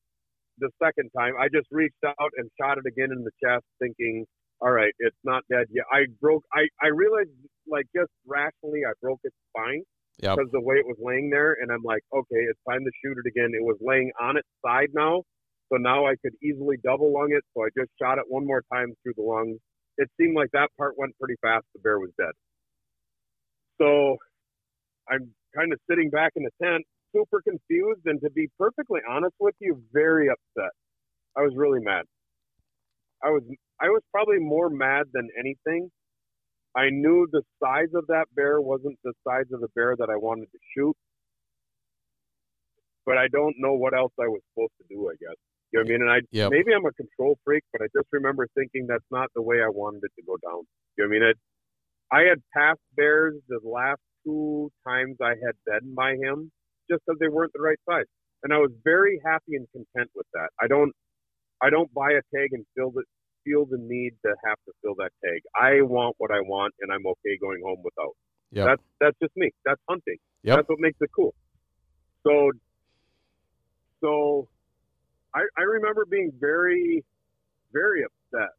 the 0.59 0.70
second 0.83 1.11
time. 1.16 1.35
I 1.38 1.49
just 1.49 1.68
reached 1.70 2.03
out 2.05 2.31
and 2.37 2.51
shot 2.61 2.79
it 2.79 2.85
again 2.87 3.11
in 3.12 3.25
the 3.25 3.31
chest, 3.42 3.64
thinking, 3.81 4.27
"All 4.61 4.70
right, 4.70 4.92
it's 4.99 5.16
not 5.25 5.42
dead 5.51 5.66
yet." 5.70 5.85
I 5.90 6.07
broke. 6.20 6.44
I 6.53 6.68
I 6.83 6.88
realized, 6.88 7.31
like, 7.66 7.87
just 7.97 8.12
rationally, 8.27 8.83
I 8.87 8.92
broke 9.01 9.20
its 9.25 9.37
spine 9.51 9.83
Yep. 10.23 10.37
because 10.37 10.51
the 10.53 10.61
way 10.61 10.77
it 10.77 10.87
was 10.87 10.97
laying 11.01 11.31
there, 11.31 11.55
and 11.61 11.73
I'm 11.73 11.83
like, 11.83 12.03
"Okay, 12.12 12.42
it's 12.51 12.61
time 12.68 12.85
to 12.85 12.90
shoot 13.03 13.16
it 13.18 13.27
again." 13.29 13.51
It 13.55 13.64
was 13.64 13.79
laying 13.81 14.12
on 14.20 14.37
its 14.37 14.49
side 14.64 14.90
now, 14.94 15.25
so 15.73 15.77
now 15.79 16.07
I 16.07 16.16
could 16.16 16.35
easily 16.42 16.77
double 16.79 17.12
lung 17.12 17.33
it. 17.33 17.44
So 17.55 17.64
I 17.64 17.68
just 17.77 17.90
shot 18.01 18.18
it 18.18 18.25
one 18.29 18.47
more 18.47 18.62
time 18.73 18.94
through 19.03 19.14
the 19.16 19.23
lungs. 19.23 19.59
It 19.99 20.09
seemed 20.20 20.35
like 20.37 20.51
that 20.53 20.70
part 20.77 20.97
went 20.99 21.16
pretty 21.18 21.37
fast. 21.40 21.66
The 21.75 21.81
bear 21.81 21.99
was 21.99 22.12
dead. 22.18 22.33
So 23.80 24.16
I'm 25.08 25.34
kind 25.56 25.72
of 25.72 25.80
sitting 25.90 26.10
back 26.10 26.32
in 26.37 26.44
the 26.44 26.50
tent, 26.62 26.84
super 27.14 27.42
confused, 27.42 28.02
and 28.06 28.20
to 28.22 28.30
be 28.30 28.48
perfectly 28.58 29.00
honest 29.08 29.34
with 29.40 29.54
you, 29.60 29.82
very 29.92 30.28
upset. 30.28 30.72
I 31.37 31.42
was 31.42 31.54
really 31.56 31.80
mad. 31.80 32.04
I 33.22 33.30
was 33.30 33.42
I 33.80 33.88
was 33.88 34.02
probably 34.12 34.38
more 34.38 34.70
mad 34.70 35.06
than 35.12 35.28
anything. 35.38 35.90
I 36.76 36.90
knew 36.90 37.28
the 37.32 37.42
size 37.62 37.92
of 37.94 38.06
that 38.08 38.26
bear 38.34 38.60
wasn't 38.60 38.98
the 39.04 39.14
size 39.26 39.46
of 39.52 39.60
the 39.60 39.68
bear 39.76 39.96
that 39.96 40.10
I 40.10 40.16
wanted 40.16 40.50
to 40.52 40.58
shoot, 40.76 40.96
but 43.06 43.18
I 43.18 43.28
don't 43.28 43.54
know 43.58 43.74
what 43.74 43.94
else 43.94 44.12
I 44.20 44.28
was 44.28 44.40
supposed 44.52 44.72
to 44.80 44.84
do. 44.88 45.08
I 45.08 45.14
guess 45.20 45.37
you 45.72 45.78
know 45.78 45.84
what 45.84 45.88
I 45.88 45.92
mean. 45.92 46.02
And 46.02 46.10
I 46.10 46.20
Yep. 46.30 46.54
maybe 46.54 46.72
I'm 46.72 46.87
a 46.87 46.92
control 46.92 47.38
freak, 47.44 47.64
but 47.72 47.82
I 47.82 47.87
just 47.96 48.08
remember 48.12 48.46
thinking 48.54 48.87
that's 48.87 49.08
not 49.10 49.28
the 49.34 49.42
way 49.42 49.56
I 49.62 49.68
wanted 49.68 50.02
it 50.04 50.12
to 50.16 50.22
go 50.26 50.37
down. 50.38 50.64
You 50.96 51.04
know 51.04 51.08
what 51.10 51.16
I 51.16 51.18
mean? 51.20 51.22
It, 51.30 51.38
I 52.12 52.23
had 52.23 52.43
passed 52.57 52.81
bears 52.97 53.35
the 53.49 53.61
last 53.64 54.01
two 54.25 54.71
times 54.87 55.17
I 55.23 55.35
had 55.45 55.57
been 55.67 55.95
by 55.95 56.12
him 56.12 56.51
just 56.90 57.03
because 57.07 57.19
they 57.19 57.29
weren't 57.29 57.53
the 57.55 57.62
right 57.62 57.79
size, 57.88 58.07
and 58.43 58.53
I 58.53 58.59
was 58.59 58.71
very 58.85 59.21
happy 59.25 59.57
and 59.57 59.67
content 59.73 60.11
with 60.14 60.27
that. 60.35 60.49
I 60.61 60.67
don't, 60.67 60.93
I 61.62 61.71
don't 61.71 61.93
buy 61.95 62.12
a 62.12 62.23
tag 62.37 62.51
and 62.53 62.64
feel 62.75 62.90
the 62.90 63.03
feel 63.45 63.67
the 63.67 63.79
need 63.79 64.12
to 64.25 64.35
have 64.47 64.57
to 64.67 64.73
fill 64.83 64.95
that 64.97 65.11
tag. 65.25 65.43
I 65.55 65.83
want 65.83 66.14
what 66.19 66.31
I 66.31 66.40
want, 66.40 66.75
and 66.81 66.93
I'm 66.93 67.07
okay 67.07 67.38
going 67.40 67.61
home 67.64 67.83
without. 67.85 68.17
Yep. 68.53 68.67
That's 68.67 68.83
that's 69.01 69.19
just 69.23 69.37
me. 69.37 69.51
That's 69.64 69.81
hunting. 69.88 70.17
Yep. 70.43 70.57
That's 70.57 70.69
what 70.69 70.79
makes 70.81 70.99
it 71.01 71.11
cool. 71.14 71.35
So, 72.27 72.53
so, 74.01 74.49
I 75.35 75.40
I 75.59 75.62
remember 75.62 76.05
being 76.05 76.33
very, 76.38 77.05
very 77.73 78.05
upset 78.05 78.51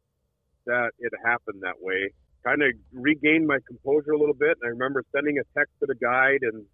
that 0.66 0.90
it 0.98 1.12
happened 1.24 1.62
that 1.62 1.80
way. 1.80 2.12
Kind 2.46 2.62
of 2.62 2.68
regained 2.92 3.46
my 3.46 3.58
composure 3.66 4.12
a 4.12 4.18
little 4.18 4.34
bit, 4.34 4.56
and 4.62 4.66
I 4.66 4.68
remember 4.68 5.02
sending 5.12 5.38
a 5.38 5.58
text 5.58 5.72
to 5.80 5.86
the 5.86 5.96
guide, 5.96 6.40
and 6.42 6.64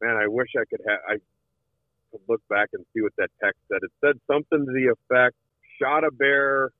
man, 0.00 0.16
I 0.16 0.26
wish 0.26 0.48
I 0.58 0.64
could 0.68 0.80
have. 0.88 0.98
I 1.08 1.12
could 2.10 2.20
look 2.28 2.42
back 2.48 2.70
and 2.72 2.84
see 2.92 3.00
what 3.00 3.12
that 3.18 3.30
text 3.42 3.60
said. 3.68 3.78
It 3.82 3.92
said 4.00 4.20
something 4.26 4.66
to 4.66 4.72
the 4.72 4.92
effect: 4.92 5.36
"Shot 5.80 6.02
a 6.02 6.10
bear 6.10 6.70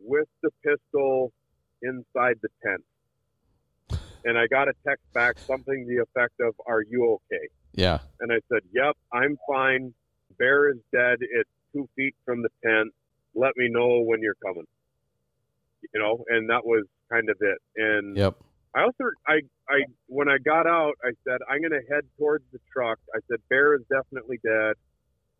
with 0.00 0.28
the 0.42 0.50
pistol 0.62 1.32
inside 1.82 2.36
the 2.42 2.50
tent." 2.62 2.84
And 4.24 4.36
I 4.36 4.46
got 4.48 4.68
a 4.68 4.74
text 4.86 5.04
back, 5.14 5.36
something 5.46 5.86
to 5.86 5.94
the 5.94 6.02
effect 6.02 6.34
of, 6.40 6.54
"Are 6.66 6.82
you 6.82 7.18
okay?" 7.32 7.48
Yeah. 7.76 7.98
And 8.20 8.32
I 8.32 8.40
said, 8.50 8.62
Yep, 8.72 8.96
I'm 9.12 9.38
fine. 9.46 9.94
Bear 10.38 10.70
is 10.70 10.78
dead. 10.92 11.18
It's 11.20 11.50
two 11.72 11.88
feet 11.94 12.14
from 12.24 12.42
the 12.42 12.48
tent. 12.64 12.92
Let 13.34 13.52
me 13.56 13.68
know 13.68 14.00
when 14.00 14.22
you're 14.22 14.36
coming. 14.44 14.64
You 15.94 16.00
know, 16.00 16.24
and 16.28 16.48
that 16.50 16.64
was 16.64 16.84
kind 17.10 17.28
of 17.30 17.36
it. 17.40 17.58
And 17.76 18.16
Yep. 18.16 18.36
I 18.74 18.82
also, 18.82 19.04
I, 19.26 19.40
I, 19.70 19.84
when 20.06 20.28
I 20.28 20.36
got 20.36 20.66
out, 20.66 20.92
I 21.02 21.10
said, 21.24 21.38
I'm 21.48 21.60
going 21.60 21.72
to 21.72 21.86
head 21.90 22.04
towards 22.18 22.44
the 22.52 22.58
truck. 22.70 22.98
I 23.14 23.20
said, 23.30 23.38
Bear 23.48 23.74
is 23.74 23.80
definitely 23.88 24.38
dead. 24.44 24.74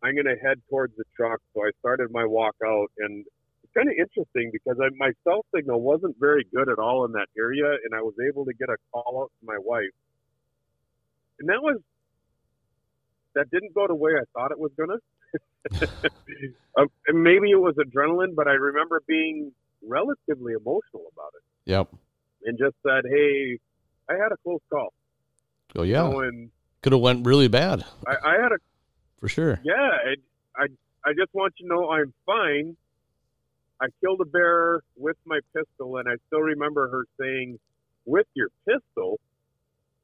I'm 0.01 0.15
going 0.15 0.25
to 0.25 0.35
head 0.41 0.59
towards 0.69 0.95
the 0.97 1.03
truck. 1.15 1.39
So 1.53 1.61
I 1.61 1.69
started 1.79 2.09
my 2.11 2.25
walk 2.25 2.55
out, 2.65 2.87
and 2.97 3.25
it's 3.63 3.73
kind 3.75 3.89
of 3.89 3.95
interesting 3.97 4.49
because 4.51 4.77
I, 4.81 4.89
my 4.97 5.11
cell 5.23 5.45
signal 5.53 5.81
wasn't 5.81 6.15
very 6.19 6.45
good 6.51 6.67
at 6.67 6.79
all 6.79 7.05
in 7.05 7.11
that 7.11 7.27
area, 7.37 7.65
and 7.65 7.93
I 7.93 8.01
was 8.01 8.15
able 8.27 8.45
to 8.45 8.53
get 8.53 8.69
a 8.69 8.77
call 8.91 9.21
out 9.23 9.31
to 9.39 9.45
my 9.45 9.57
wife. 9.59 9.93
And 11.39 11.49
that 11.49 11.61
was 11.61 11.77
that 13.35 13.51
didn't 13.51 13.75
go 13.75 13.85
the 13.85 13.93
way 13.93 14.13
I 14.13 14.25
thought 14.33 14.51
it 14.51 14.59
was 14.59 14.71
gonna. 14.77 14.97
uh, 16.77 16.85
maybe 17.13 17.51
it 17.51 17.59
was 17.59 17.75
adrenaline, 17.75 18.33
but 18.35 18.47
I 18.47 18.53
remember 18.53 19.01
being 19.07 19.51
relatively 19.85 20.53
emotional 20.53 21.05
about 21.13 21.31
it. 21.35 21.43
Yep. 21.71 21.89
And 22.45 22.57
just 22.57 22.75
said, 22.85 23.03
"Hey, 23.09 23.59
I 24.09 24.13
had 24.13 24.31
a 24.31 24.37
close 24.43 24.61
call." 24.69 24.93
Oh 25.75 25.83
yeah. 25.83 26.05
You 26.05 26.11
know, 26.11 26.19
and 26.21 26.49
Could 26.81 26.93
have 26.93 27.01
went 27.01 27.25
really 27.25 27.47
bad 27.49 27.83
I, 28.07 28.15
I 28.23 28.33
had 28.41 28.51
a 28.53 28.57
for 29.19 29.27
sure. 29.27 29.59
yeah. 29.63 29.73
I, 29.75 30.15
I 30.63 30.67
I 31.05 31.13
just 31.13 31.33
want 31.33 31.53
you 31.57 31.67
to 31.67 31.75
know 31.75 31.89
I'm 31.89 32.13
fine. 32.25 32.77
I 33.79 33.87
killed 34.01 34.21
a 34.21 34.25
bear 34.25 34.81
with 34.95 35.17
my 35.25 35.39
pistol, 35.55 35.97
and 35.97 36.07
I 36.09 36.15
still 36.27 36.39
remember 36.39 36.89
her 36.89 37.05
saying, 37.19 37.59
"With 38.05 38.25
your 38.33 38.49
pistol," 38.67 39.19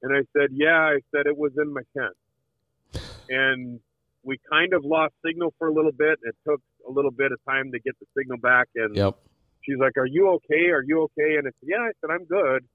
and 0.04 0.16
I 0.16 0.22
said, 0.38 0.50
"Yeah." 0.52 0.78
I 0.78 1.00
said 1.12 1.26
it 1.26 1.38
was 1.38 1.54
in 1.58 1.74
my 1.74 1.82
tent, 1.98 3.04
and 3.30 3.80
we 4.24 4.38
kind 4.50 4.74
of 4.74 4.86
lost 4.86 5.14
signal 5.26 5.54
for 5.58 5.68
a 5.70 5.74
little 5.74 5.92
bit. 5.92 6.20
It 6.24 6.36
took 6.48 6.62
a 6.88 6.92
little 6.92 7.12
bit 7.12 7.32
of 7.32 7.40
time 7.46 7.72
to 7.72 7.80
get 7.80 7.98
the 8.00 8.06
signal 8.18 8.38
back, 8.38 8.68
and 8.76 8.96
Yep. 8.96 9.18
She's 9.64 9.78
like, 9.78 9.98
"Are 9.98 10.06
you 10.06 10.30
okay? 10.36 10.70
Are 10.70 10.84
you 10.84 11.04
okay?" 11.04 11.38
And 11.38 11.48
I 11.48 11.52
said, 11.60 11.68
"Yeah." 11.68 11.80
I 11.80 11.92
said, 12.02 12.10
"I'm 12.12 12.26
good. 12.26 12.66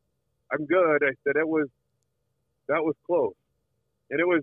I'm 0.52 0.66
good." 0.66 1.02
I 1.04 1.12
said, 1.24 1.36
"It 1.36 1.48
was 1.48 1.68
that 2.68 2.82
was 2.82 2.94
close," 3.06 3.34
and 4.10 4.20
it 4.20 4.26
was. 4.26 4.42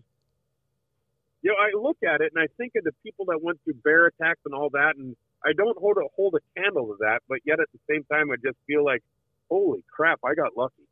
You 1.42 1.52
know, 1.52 1.58
I 1.62 1.80
look 1.80 1.98
at 2.02 2.22
it 2.22 2.32
and 2.34 2.42
I 2.44 2.48
think 2.58 2.72
of 2.76 2.84
the 2.84 2.92
people 3.04 3.26
that 3.26 3.38
went 3.40 3.60
through 3.64 3.76
bear 3.84 4.08
attacks 4.08 4.40
and 4.46 4.56
all 4.56 4.72
that, 4.72 4.96
and 4.98 5.16
I 5.46 5.54
don't 5.54 5.78
hold 5.78 5.98
a 5.98 6.08
hold 6.16 6.34
a 6.34 6.60
candle 6.60 6.88
to 6.88 6.96
that, 7.02 7.20
but 7.30 7.38
yet 7.46 7.60
at 7.60 7.68
the 7.72 7.80
same 7.88 8.04
time, 8.06 8.32
I 8.32 8.36
just 8.44 8.58
feel 8.66 8.84
like, 8.84 9.04
holy 9.48 9.84
crap, 9.96 10.20
I 10.26 10.34
got 10.34 10.58
lucky. 10.58 10.88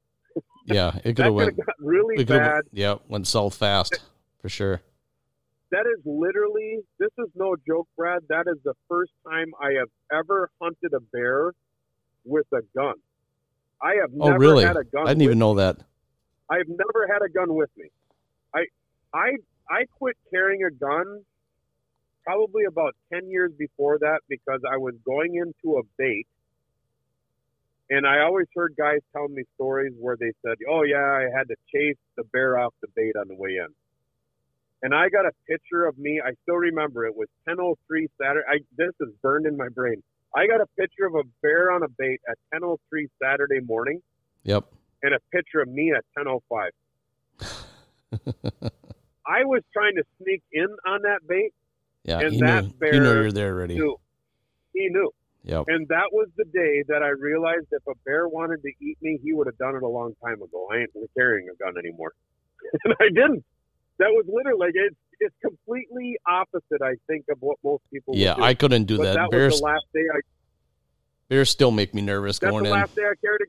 Yeah. 0.65 0.95
It 1.03 1.03
could 1.15 1.25
have 1.25 1.33
went. 1.33 1.59
really 1.79 2.23
bad. 2.23 2.61
Yeah. 2.71 2.97
Went 3.07 3.25
south 3.27 3.55
fast 3.55 3.99
for 4.39 4.49
sure. 4.49 4.81
That 5.73 5.85
is 5.93 5.99
literally 6.05 6.79
this 6.99 7.11
is 7.19 7.29
no 7.35 7.55
joke 7.67 7.87
brad. 7.97 8.21
That 8.29 8.45
is 8.47 8.59
the 8.63 8.75
first 8.89 9.11
time 9.29 9.49
i 9.61 9.71
have 9.79 9.89
ever 10.19 10.49
hunted 10.61 10.93
a 10.93 10.99
bear 11.15 11.51
with 12.25 12.47
a 12.53 12.61
gun. 12.75 12.95
I 13.81 13.95
have 14.01 14.11
Oh 14.19 14.29
never 14.31 14.39
really? 14.39 14.63
had 14.63 14.77
a 14.77 14.83
gun 14.85 15.03
I 15.07 15.11
didn't 15.11 15.23
even 15.23 15.39
know 15.39 15.55
that. 15.55 15.77
i've 16.49 16.69
never 16.83 17.01
had 17.11 17.21
a 17.21 17.29
gun 17.29 17.53
with 17.61 17.71
me. 17.77 17.87
I 18.55 18.61
i 19.13 19.27
i 19.69 19.85
quit 19.99 20.17
carrying 20.31 20.63
a 20.63 20.71
gun 20.71 21.07
probably 22.27 22.63
about 22.73 22.95
10 23.13 23.29
years 23.29 23.51
before 23.65 23.97
that 23.99 24.19
because 24.29 24.61
i 24.73 24.77
was 24.77 24.95
going 25.05 25.35
into 25.35 25.77
a 25.79 25.83
bait. 25.97 26.27
And 27.89 28.07
i 28.07 28.19
always 28.27 28.47
heard 28.55 28.75
guys 28.77 28.99
telling 29.13 29.35
me 29.35 29.43
stories 29.55 29.93
where 29.99 30.17
they 30.23 30.31
said 30.45 30.57
oh 30.69 30.83
yeah 30.83 31.09
i 31.21 31.23
had 31.37 31.47
to 31.53 31.55
chase 31.73 31.97
the 32.17 32.23
bear 32.35 32.57
off 32.57 32.73
the 32.81 32.87
bait 32.95 33.15
on 33.21 33.27
the 33.27 33.35
way 33.35 33.53
in 33.63 33.67
and 34.83 34.93
I 34.93 35.09
got 35.09 35.25
a 35.25 35.31
picture 35.49 35.85
of 35.87 35.97
me. 35.97 36.21
I 36.23 36.31
still 36.43 36.55
remember 36.57 37.05
it 37.05 37.15
was 37.15 37.27
10:03 37.49 38.07
Saturday. 38.21 38.45
I, 38.49 38.59
this 38.77 38.91
is 38.99 39.09
burned 39.21 39.47
in 39.47 39.57
my 39.57 39.69
brain. 39.69 40.03
I 40.35 40.45
got 40.47 40.61
a 40.61 40.67
picture 40.77 41.05
of 41.05 41.15
a 41.15 41.23
bear 41.41 41.71
on 41.71 41.83
a 41.83 41.87
bait 41.97 42.19
at 42.29 42.37
10:03 42.53 42.77
Saturday 43.21 43.61
morning, 43.61 44.01
Yep. 44.43 44.65
and 45.01 45.13
a 45.15 45.19
picture 45.31 45.61
of 45.61 45.69
me 45.69 45.93
at 45.93 46.03
10:05. 46.17 46.69
I 49.25 49.45
was 49.45 49.61
trying 49.71 49.95
to 49.95 50.03
sneak 50.21 50.43
in 50.51 50.67
on 50.85 51.01
that 51.03 51.25
bait. 51.27 51.53
Yeah. 52.03 52.19
And 52.19 52.33
he 52.33 52.39
that 52.41 52.63
knew. 52.65 52.69
he 52.69 52.75
bear 52.77 52.91
knew 53.01 53.21
you're 53.21 53.31
there 53.31 53.53
already. 53.53 53.75
Knew. 53.75 53.97
He 54.73 54.89
knew, 54.89 55.11
Yep. 55.43 55.65
and 55.67 55.87
that 55.89 56.09
was 56.11 56.27
the 56.35 56.45
day 56.45 56.83
that 56.87 57.03
I 57.03 57.09
realized 57.09 57.67
if 57.71 57.83
a 57.87 57.93
bear 58.05 58.27
wanted 58.27 58.61
to 58.63 58.71
eat 58.81 58.97
me, 59.01 59.19
he 59.23 59.33
would 59.33 59.45
have 59.47 59.57
done 59.57 59.75
it 59.75 59.83
a 59.83 59.87
long 59.87 60.13
time 60.23 60.41
ago. 60.41 60.67
I 60.71 60.79
ain't 60.79 60.89
carrying 61.15 61.47
a 61.47 61.55
gun 61.63 61.77
anymore, 61.77 62.11
and 62.83 62.93
I 62.99 63.07
didn't. 63.09 63.45
That 63.99 64.09
was 64.09 64.25
literally 64.27 64.59
like 64.59 64.73
it's 64.75 64.95
it's 65.19 65.35
completely 65.41 66.17
opposite. 66.27 66.81
I 66.81 66.95
think 67.07 67.25
of 67.29 67.37
what 67.41 67.57
most 67.63 67.83
people. 67.91 68.13
would 68.13 68.19
Yeah. 68.19 68.35
I 68.39 68.53
couldn't 68.53 68.85
do 68.85 68.97
but 68.97 69.03
that. 69.03 69.13
that 69.15 69.31
Bears. 69.31 69.53
was 69.53 69.59
the 69.61 69.65
last 69.65 69.85
day 69.93 70.01
I. 70.13 70.19
bears 71.29 71.49
still 71.49 71.71
make 71.71 71.93
me 71.93 72.01
nervous 72.01 72.39
That's 72.39 72.51
going 72.51 72.63
the 72.63 72.69
in. 72.71 72.75
last 72.75 72.95
day 72.95 73.03
I 73.03 73.13
carried 73.21 73.41
a. 73.41 73.45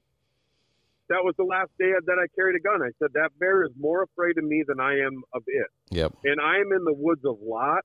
That 1.11 1.22
was 1.22 1.35
the 1.37 1.44
last 1.44 1.70
day 1.78 1.92
that 2.07 2.18
I 2.18 2.26
carried 2.35 2.57
a 2.57 2.61
gun. 2.61 2.83
I 2.83 2.90
said 2.98 3.09
that 3.14 3.30
bear 3.38 3.64
is 3.64 3.70
more 3.78 4.02
afraid 4.02 4.38
of 4.38 4.44
me 4.44 4.64
than 4.66 4.80
I 4.80 5.00
am 5.00 5.22
of 5.35 5.42
it, 5.46 5.66
Yep. 5.90 6.12
and 6.24 6.40
I 6.40 6.57
am 6.57 6.72
in 6.72 6.85
the 6.85 6.94
woods 6.94 7.24
a 7.24 7.30
lot. 7.30 7.85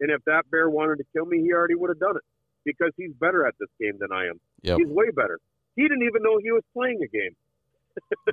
And 0.00 0.10
if 0.10 0.24
that 0.24 0.44
bear 0.50 0.68
wanted 0.70 0.96
to 0.96 1.04
kill 1.12 1.26
me, 1.26 1.40
he 1.42 1.52
already 1.52 1.74
would 1.74 1.90
have 1.90 2.00
done 2.00 2.16
it 2.16 2.22
because 2.64 2.90
he's 2.96 3.12
better 3.20 3.46
at 3.46 3.54
this 3.60 3.68
game 3.80 3.94
than 4.00 4.12
I 4.12 4.26
am. 4.26 4.40
Yep. 4.62 4.78
He's 4.78 4.88
way 4.88 5.10
better. 5.14 5.38
He 5.76 5.82
didn't 5.82 6.02
even 6.02 6.22
know 6.22 6.38
he 6.42 6.52
was 6.52 6.62
playing 6.72 7.00
a 7.02 7.08
game, 7.08 7.36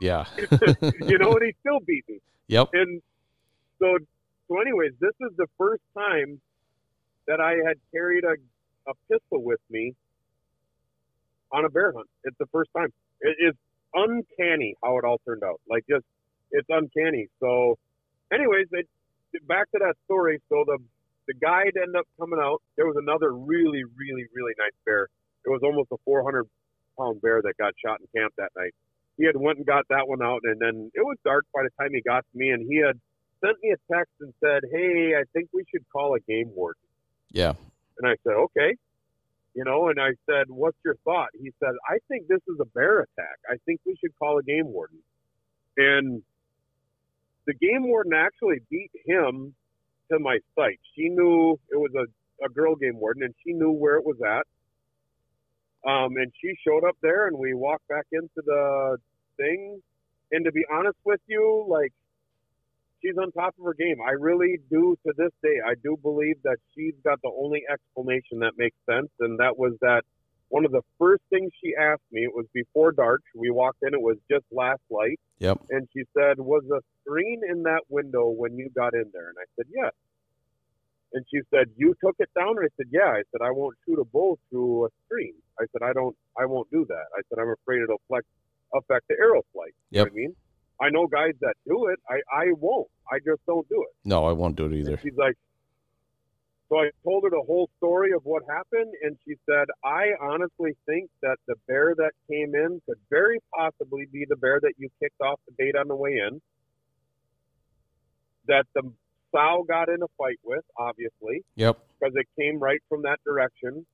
Yeah. 0.02 0.26
you 1.08 1.18
know, 1.20 1.34
and 1.34 1.44
he 1.44 1.54
still 1.60 1.80
beat 1.86 2.04
me. 2.08 2.20
yep. 2.48 2.70
And 2.74 3.02
so, 3.82 3.98
so 4.48 4.62
anyways, 4.62 4.92
this 5.00 5.14
is 5.22 5.36
the 5.38 5.48
first 5.58 5.82
time 5.98 6.40
that 7.28 7.40
I 7.40 7.54
had 7.68 7.78
carried 7.94 8.24
a, 8.24 8.36
a 8.90 8.94
pistol 9.10 9.44
with 9.44 9.60
me 9.70 9.94
on 11.52 11.66
a 11.66 11.70
bear 11.70 11.92
hunt. 11.94 12.08
It's 12.24 12.38
the 12.40 12.48
first 12.52 12.70
time. 12.76 12.90
It, 13.22 13.36
it's 13.40 13.58
uncanny 13.94 14.76
how 14.84 14.98
it 14.98 15.06
all 15.06 15.20
turned 15.26 15.44
out. 15.44 15.62
Like 15.70 15.84
just, 15.90 16.06
it's 16.52 16.68
uncanny. 16.70 17.28
So, 17.40 17.78
anyways, 18.34 18.68
it, 18.72 18.88
back 19.48 19.72
to 19.72 19.80
that 19.80 19.96
story. 20.06 20.42
So 20.50 20.64
the 20.66 20.78
the 21.28 21.34
guide 21.36 21.78
ended 21.78 21.96
up 21.96 22.08
coming 22.20 22.40
out. 22.42 22.62
There 22.76 22.86
was 22.86 22.98
another 22.98 23.32
really, 23.32 23.84
really, 23.96 24.26
really 24.36 24.54
nice 24.58 24.76
bear. 24.86 25.08
It 25.46 25.50
was 25.50 25.62
almost 25.64 25.90
a 25.92 25.98
400 26.04 26.46
pound 26.98 27.22
bear 27.22 27.42
that 27.42 27.54
got 27.58 27.74
shot 27.84 28.00
in 28.02 28.08
camp 28.20 28.34
that 28.38 28.52
night. 28.58 28.74
He 29.18 29.26
had 29.26 29.38
went 29.38 29.58
and 29.58 29.66
got 29.66 29.86
that 29.90 30.08
one 30.08 30.22
out, 30.24 30.42
and 30.44 30.60
then 30.60 30.92
it 30.94 31.02
was 31.06 31.18
dark 31.24 31.46
by 31.54 31.64
the 31.64 31.70
time 31.80 31.94
he 31.94 32.02
got 32.02 32.26
to 32.32 32.38
me, 32.38 32.50
and 32.50 32.66
he 32.68 32.78
had 32.78 33.00
sent 33.44 33.58
me 33.62 33.72
a 33.72 33.94
text 33.94 34.14
and 34.20 34.34
said, 34.40 34.64
"Hey, 34.72 35.16
I 35.16 35.24
think 35.34 35.50
we 35.54 35.64
should 35.70 35.86
call 35.92 36.16
a 36.16 36.20
game 36.20 36.54
warden." 36.56 36.82
Yeah. 37.32 37.54
And 37.98 38.08
I 38.08 38.16
said, 38.24 38.34
"Okay." 38.34 38.76
You 39.54 39.66
know, 39.66 39.90
and 39.90 40.00
I 40.00 40.12
said, 40.26 40.50
"What's 40.50 40.78
your 40.86 40.96
thought?" 41.04 41.30
He 41.34 41.52
said, 41.60 41.74
"I 41.90 41.98
think 42.08 42.28
this 42.28 42.42
is 42.48 42.60
a 42.60 42.66
bear 42.66 43.00
attack. 43.02 43.38
I 43.50 43.58
think 43.66 43.82
we 43.86 43.96
should 43.98 44.18
call 44.18 44.38
a 44.38 44.44
game 44.44 44.68
warden." 44.72 45.00
And 45.78 46.24
the 47.46 47.54
game 47.54 47.88
warden 47.88 48.14
actually 48.14 48.60
beat 48.70 48.92
him 49.06 49.56
to 50.12 50.20
my 50.20 50.40
site. 50.56 50.80
She 50.96 51.10
knew 51.10 51.60
it 51.70 51.78
was 51.78 51.92
a, 51.96 52.46
a 52.46 52.50
girl 52.50 52.76
game 52.76 53.00
warden, 53.00 53.24
and 53.24 53.34
she 53.44 53.54
knew 53.54 53.72
where 53.72 53.98
it 53.98 54.06
was 54.06 54.18
at. 54.22 54.46
Um, 55.90 56.16
and 56.18 56.32
she 56.40 56.54
showed 56.66 56.84
up 56.84 56.96
there, 57.02 57.28
and 57.28 57.38
we 57.38 57.54
walked 57.54 57.88
back 57.88 58.06
into 58.12 58.42
the 58.46 58.98
thing. 59.38 59.82
And 60.32 60.46
to 60.46 60.52
be 60.52 60.64
honest 60.72 60.98
with 61.04 61.22
you, 61.28 61.66
like 61.68 61.92
she's 63.02 63.18
on 63.18 63.32
top 63.32 63.56
of 63.60 63.66
her 63.66 63.74
game. 63.74 63.98
I 64.06 64.12
really 64.12 64.58
do 64.70 64.96
to 65.06 65.14
this 65.18 65.32
day. 65.44 65.58
I 65.66 65.74
do 65.84 65.98
believe 66.02 66.36
that 66.44 66.58
she's 66.76 66.94
got 67.04 67.20
the 67.22 67.32
only 67.42 67.64
explanation 67.72 68.40
that 68.40 68.54
makes 68.58 68.78
sense, 68.90 69.10
and 69.20 69.40
that 69.40 69.58
was 69.58 69.74
that 69.82 70.04
one 70.50 70.66
of 70.66 70.72
the 70.72 70.82
first 71.00 71.24
things 71.30 71.50
she 71.64 71.74
asked 71.80 72.04
me. 72.12 72.24
It 72.24 72.34
was 72.34 72.46
before 72.54 72.92
dark. 72.92 73.22
We 73.36 73.52
walked 73.52 73.84
in. 73.84 73.94
It 73.94 74.02
was 74.02 74.18
just 74.30 74.46
last 74.52 74.82
light, 74.90 75.20
Yep. 75.40 75.60
and 75.70 75.88
she 75.96 76.04
said, 76.14 76.40
"Was 76.40 76.64
a 76.70 76.82
screen 77.02 77.42
in 77.50 77.64
that 77.64 77.82
window 77.90 78.30
when 78.30 78.58
you 78.58 78.70
got 78.70 78.94
in 78.94 79.10
there?" 79.14 79.30
And 79.30 79.38
I 79.40 79.46
said, 79.56 79.66
"Yes." 79.70 79.94
And 81.14 81.26
she 81.34 81.42
said, 81.50 81.70
"You 81.78 81.94
took 82.04 82.16
it 82.20 82.30
down?" 82.36 82.58
And 82.58 82.66
I 82.66 82.70
said, 82.78 82.88
"Yeah." 82.92 83.12
I 83.12 83.24
said, 83.32 83.42
"I 83.42 83.52
won't 83.52 83.76
shoot 83.86 84.00
a 84.00 84.06
bull 84.06 84.40
through 84.50 84.86
a 84.86 84.90
screen." 85.06 85.34
I 85.60 85.66
said, 85.72 85.84
"I 85.84 85.94
don't. 85.94 86.16
I 86.38 86.46
won't 86.46 86.70
do 86.70 86.86
that." 86.86 87.06
I 87.18 87.22
said, 87.30 87.40
"I'm 87.40 87.50
afraid 87.50 87.82
it'll 87.82 88.02
affect 88.10 88.28
affect 88.74 89.08
the 89.08 89.18
arrow 89.20 89.42
flight." 89.54 89.74
You 89.90 90.00
know 90.00 90.04
Yep. 90.04 90.08
what 90.08 90.12
I 90.12 90.16
mean? 90.16 90.36
I 90.82 90.90
know 90.90 91.08
guys 91.08 91.34
that 91.42 91.54
do 91.68 91.88
it. 91.88 92.00
I 92.10 92.16
I 92.36 92.46
won't. 92.54 92.88
I 93.12 93.20
just 93.20 93.46
don't 93.46 93.68
do 93.70 93.82
it. 93.84 93.96
No, 94.04 94.26
I 94.26 94.32
won't 94.32 94.56
do 94.56 94.66
it 94.66 94.74
either. 94.74 94.92
And 94.94 95.00
she's 95.02 95.16
like, 95.18 95.36
so 96.70 96.78
I 96.80 96.90
told 97.04 97.24
her 97.26 97.30
the 97.30 97.44
whole 97.46 97.70
story 97.78 98.14
of 98.14 98.22
what 98.24 98.44
happened, 98.48 98.94
and 99.04 99.18
she 99.28 99.36
said, 99.46 99.66
I 99.84 100.12
honestly 100.22 100.72
think 100.86 101.10
that 101.22 101.36
the 101.48 101.56
bear 101.68 101.94
that 101.98 102.12
came 102.30 102.56
in 102.56 102.82
could 102.86 102.98
very 103.10 103.40
possibly 103.54 104.08
be 104.12 104.26
the 104.28 104.38
bear 104.38 104.60
that 104.62 104.74
you 104.78 104.90
kicked 105.02 105.20
off 105.22 105.40
the 105.48 105.54
bait 105.58 105.76
on 105.76 105.88
the 105.90 105.96
way 105.96 106.12
in. 106.14 106.42
That 108.48 108.66
the 108.74 108.84
sow 109.36 109.66
got 109.68 109.90
in 109.90 110.02
a 110.02 110.08
fight 110.18 110.40
with, 110.44 110.64
obviously, 110.78 111.44
Yep. 111.56 111.78
because 112.00 112.16
it 112.16 112.28
came 112.40 112.58
right 112.60 112.82
from 112.90 113.02
that 113.04 113.20
direction. 113.26 113.86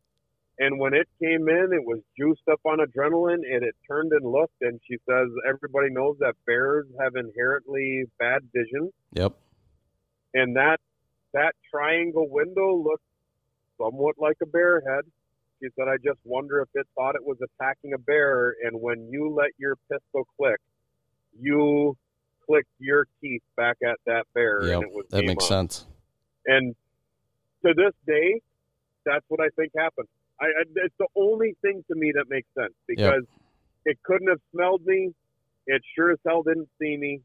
And 0.59 0.79
when 0.79 0.93
it 0.95 1.07
came 1.21 1.47
in, 1.49 1.69
it 1.71 1.85
was 1.85 1.99
juiced 2.17 2.47
up 2.51 2.59
on 2.65 2.79
adrenaline 2.79 3.43
and 3.45 3.63
it 3.63 3.75
turned 3.87 4.11
and 4.11 4.25
looked. 4.25 4.59
And 4.61 4.79
she 4.89 4.97
says 5.07 5.27
everybody 5.47 5.89
knows 5.91 6.17
that 6.19 6.33
bears 6.45 6.85
have 6.99 7.15
inherently 7.15 8.05
bad 8.17 8.41
vision 8.53 8.91
Yep. 9.13 9.33
and 10.33 10.55
that 10.55 10.79
that 11.33 11.53
triangle 11.69 12.27
window 12.29 12.73
looked 12.75 13.03
somewhat 13.77 14.15
like 14.17 14.37
a 14.41 14.47
bear 14.47 14.81
head. 14.81 15.03
She 15.61 15.67
said, 15.75 15.87
"I 15.87 15.97
just 15.97 16.19
wonder 16.23 16.61
if 16.61 16.69
it 16.73 16.87
thought 16.95 17.15
it 17.15 17.23
was 17.23 17.37
attacking 17.41 17.93
a 17.93 17.97
bear, 17.97 18.55
and 18.63 18.81
when 18.81 19.09
you 19.11 19.29
let 19.29 19.51
your 19.59 19.75
pistol 19.91 20.25
click, 20.37 20.59
you 21.39 21.95
clicked 22.45 22.69
your 22.79 23.07
teeth 23.21 23.41
back 23.55 23.77
at 23.85 23.97
that 24.05 24.25
bear, 24.33 24.63
Yep. 24.63 24.73
and 24.75 24.83
it 24.83 24.91
was 24.91 25.05
That 25.09 25.25
makes 25.25 25.47
sense. 25.47 25.85
And 26.45 26.75
to 27.65 27.73
this 27.75 27.93
day, 28.07 28.41
that's 29.03 29.25
what 29.29 29.39
I 29.41 29.49
think 29.49 29.73
happened. 29.75 30.07
I, 30.41 30.45
I 30.45 30.63
it's 30.85 30.95
the 30.99 31.07
only 31.17 31.55
thing 31.61 31.83
to 31.91 31.95
me 31.97 32.13
that 32.15 32.25
makes 32.29 32.47
sense 32.57 32.73
because 32.87 33.23
it 33.85 33.97
couldn't 34.05 34.29
have 34.29 34.41
smelled 34.53 34.83
me. 34.85 35.11
It 35.67 35.81
sure 35.97 36.11
as 36.11 36.19
hell 36.27 36.43
didn't 36.43 36.69
see 36.81 36.97
me. 36.97 37.21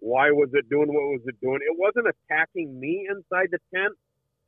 Why 0.00 0.30
was 0.30 0.50
it 0.54 0.68
doing 0.70 0.88
what 0.88 1.08
was 1.18 1.22
it 1.26 1.36
doing? 1.40 1.60
It 1.62 1.76
wasn't 1.78 2.08
attacking 2.08 2.78
me 2.80 3.08
inside 3.10 3.48
the 3.52 3.58
tent. 3.74 3.94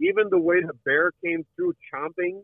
even 0.00 0.28
the 0.30 0.40
way 0.40 0.60
the 0.62 0.74
bear 0.84 1.12
came 1.24 1.44
through 1.56 1.74
chomping, 1.92 2.42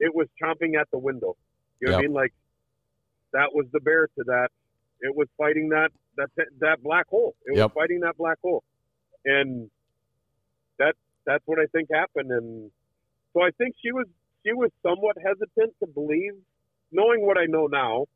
it 0.00 0.14
was 0.14 0.28
chomping 0.42 0.80
at 0.80 0.88
the 0.92 0.98
window. 0.98 1.36
You 1.80 1.88
know 1.88 1.94
what 1.94 2.00
I 2.00 2.02
mean? 2.02 2.14
Like 2.14 2.34
that 3.32 3.50
was 3.54 3.66
the 3.72 3.80
bear 3.80 4.06
to 4.06 4.24
that. 4.26 4.48
It 5.00 5.14
was 5.16 5.28
fighting 5.38 5.70
that 5.70 5.90
that 6.16 6.30
that 6.60 6.82
black 6.82 7.08
hole. 7.08 7.36
It 7.46 7.52
Yep. 7.52 7.72
was 7.72 7.72
fighting 7.74 8.00
that 8.00 8.16
black 8.18 8.38
hole, 8.42 8.64
and 9.24 9.70
that 10.78 10.94
that's 11.26 11.42
what 11.46 11.58
I 11.60 11.66
think 11.72 11.88
happened. 11.92 12.30
And 12.32 12.70
so 13.38 13.44
I 13.44 13.50
think 13.56 13.76
she 13.80 13.92
was 13.92 14.06
she 14.44 14.52
was 14.52 14.70
somewhat 14.82 15.16
hesitant 15.24 15.74
to 15.80 15.86
believe, 15.86 16.34
knowing 16.90 17.24
what 17.26 17.38
I 17.38 17.46
know 17.46 17.66
now. 17.66 18.06